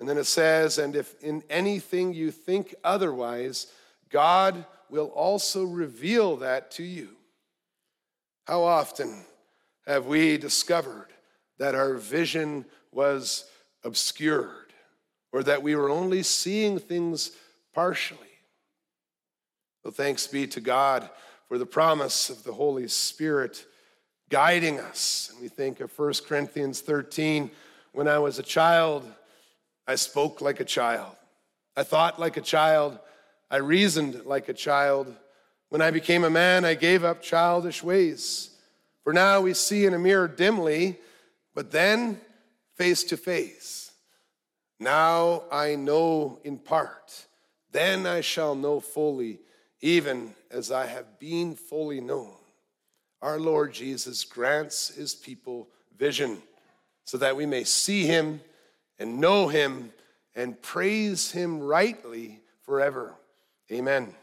And 0.00 0.08
then 0.08 0.18
it 0.18 0.24
says, 0.24 0.78
And 0.78 0.96
if 0.96 1.14
in 1.22 1.44
anything 1.48 2.12
you 2.12 2.32
think 2.32 2.74
otherwise, 2.82 3.68
God 4.10 4.66
will 4.90 5.12
also 5.14 5.62
reveal 5.62 6.38
that 6.38 6.72
to 6.72 6.82
you. 6.82 7.15
How 8.46 8.62
often 8.62 9.24
have 9.86 10.06
we 10.06 10.38
discovered 10.38 11.08
that 11.58 11.74
our 11.74 11.94
vision 11.94 12.64
was 12.92 13.44
obscured? 13.84 14.66
or 15.36 15.42
that 15.42 15.62
we 15.62 15.76
were 15.76 15.90
only 15.90 16.22
seeing 16.22 16.78
things 16.78 17.32
partially. 17.74 18.18
Well, 19.84 19.92
thanks 19.92 20.26
be 20.26 20.46
to 20.46 20.62
God 20.62 21.10
for 21.46 21.58
the 21.58 21.66
promise 21.66 22.30
of 22.30 22.42
the 22.42 22.54
Holy 22.54 22.88
Spirit 22.88 23.66
guiding 24.30 24.80
us. 24.80 25.28
And 25.30 25.42
we 25.42 25.48
think 25.48 25.80
of 25.80 25.96
1 25.98 26.14
Corinthians 26.26 26.80
13 26.80 27.50
when 27.92 28.08
I 28.08 28.18
was 28.18 28.38
a 28.38 28.42
child, 28.42 29.04
I 29.86 29.96
spoke 29.96 30.40
like 30.40 30.58
a 30.60 30.64
child, 30.64 31.14
I 31.76 31.82
thought 31.82 32.18
like 32.18 32.38
a 32.38 32.40
child, 32.40 32.98
I 33.50 33.56
reasoned 33.56 34.24
like 34.24 34.48
a 34.48 34.54
child. 34.54 35.14
When 35.76 35.82
I 35.82 35.90
became 35.90 36.24
a 36.24 36.30
man, 36.30 36.64
I 36.64 36.72
gave 36.72 37.04
up 37.04 37.20
childish 37.20 37.82
ways. 37.82 38.48
For 39.04 39.12
now 39.12 39.42
we 39.42 39.52
see 39.52 39.84
in 39.84 39.92
a 39.92 39.98
mirror 39.98 40.26
dimly, 40.26 40.98
but 41.54 41.70
then 41.70 42.18
face 42.76 43.04
to 43.04 43.18
face. 43.18 43.92
Now 44.80 45.42
I 45.52 45.74
know 45.74 46.40
in 46.44 46.56
part, 46.56 47.26
then 47.72 48.06
I 48.06 48.22
shall 48.22 48.54
know 48.54 48.80
fully, 48.80 49.40
even 49.82 50.34
as 50.50 50.72
I 50.72 50.86
have 50.86 51.18
been 51.18 51.54
fully 51.54 52.00
known. 52.00 52.32
Our 53.20 53.38
Lord 53.38 53.74
Jesus 53.74 54.24
grants 54.24 54.88
his 54.88 55.14
people 55.14 55.68
vision 55.98 56.40
so 57.04 57.18
that 57.18 57.36
we 57.36 57.44
may 57.44 57.64
see 57.64 58.06
him 58.06 58.40
and 58.98 59.20
know 59.20 59.48
him 59.48 59.92
and 60.34 60.62
praise 60.62 61.32
him 61.32 61.60
rightly 61.60 62.40
forever. 62.62 63.14
Amen. 63.70 64.14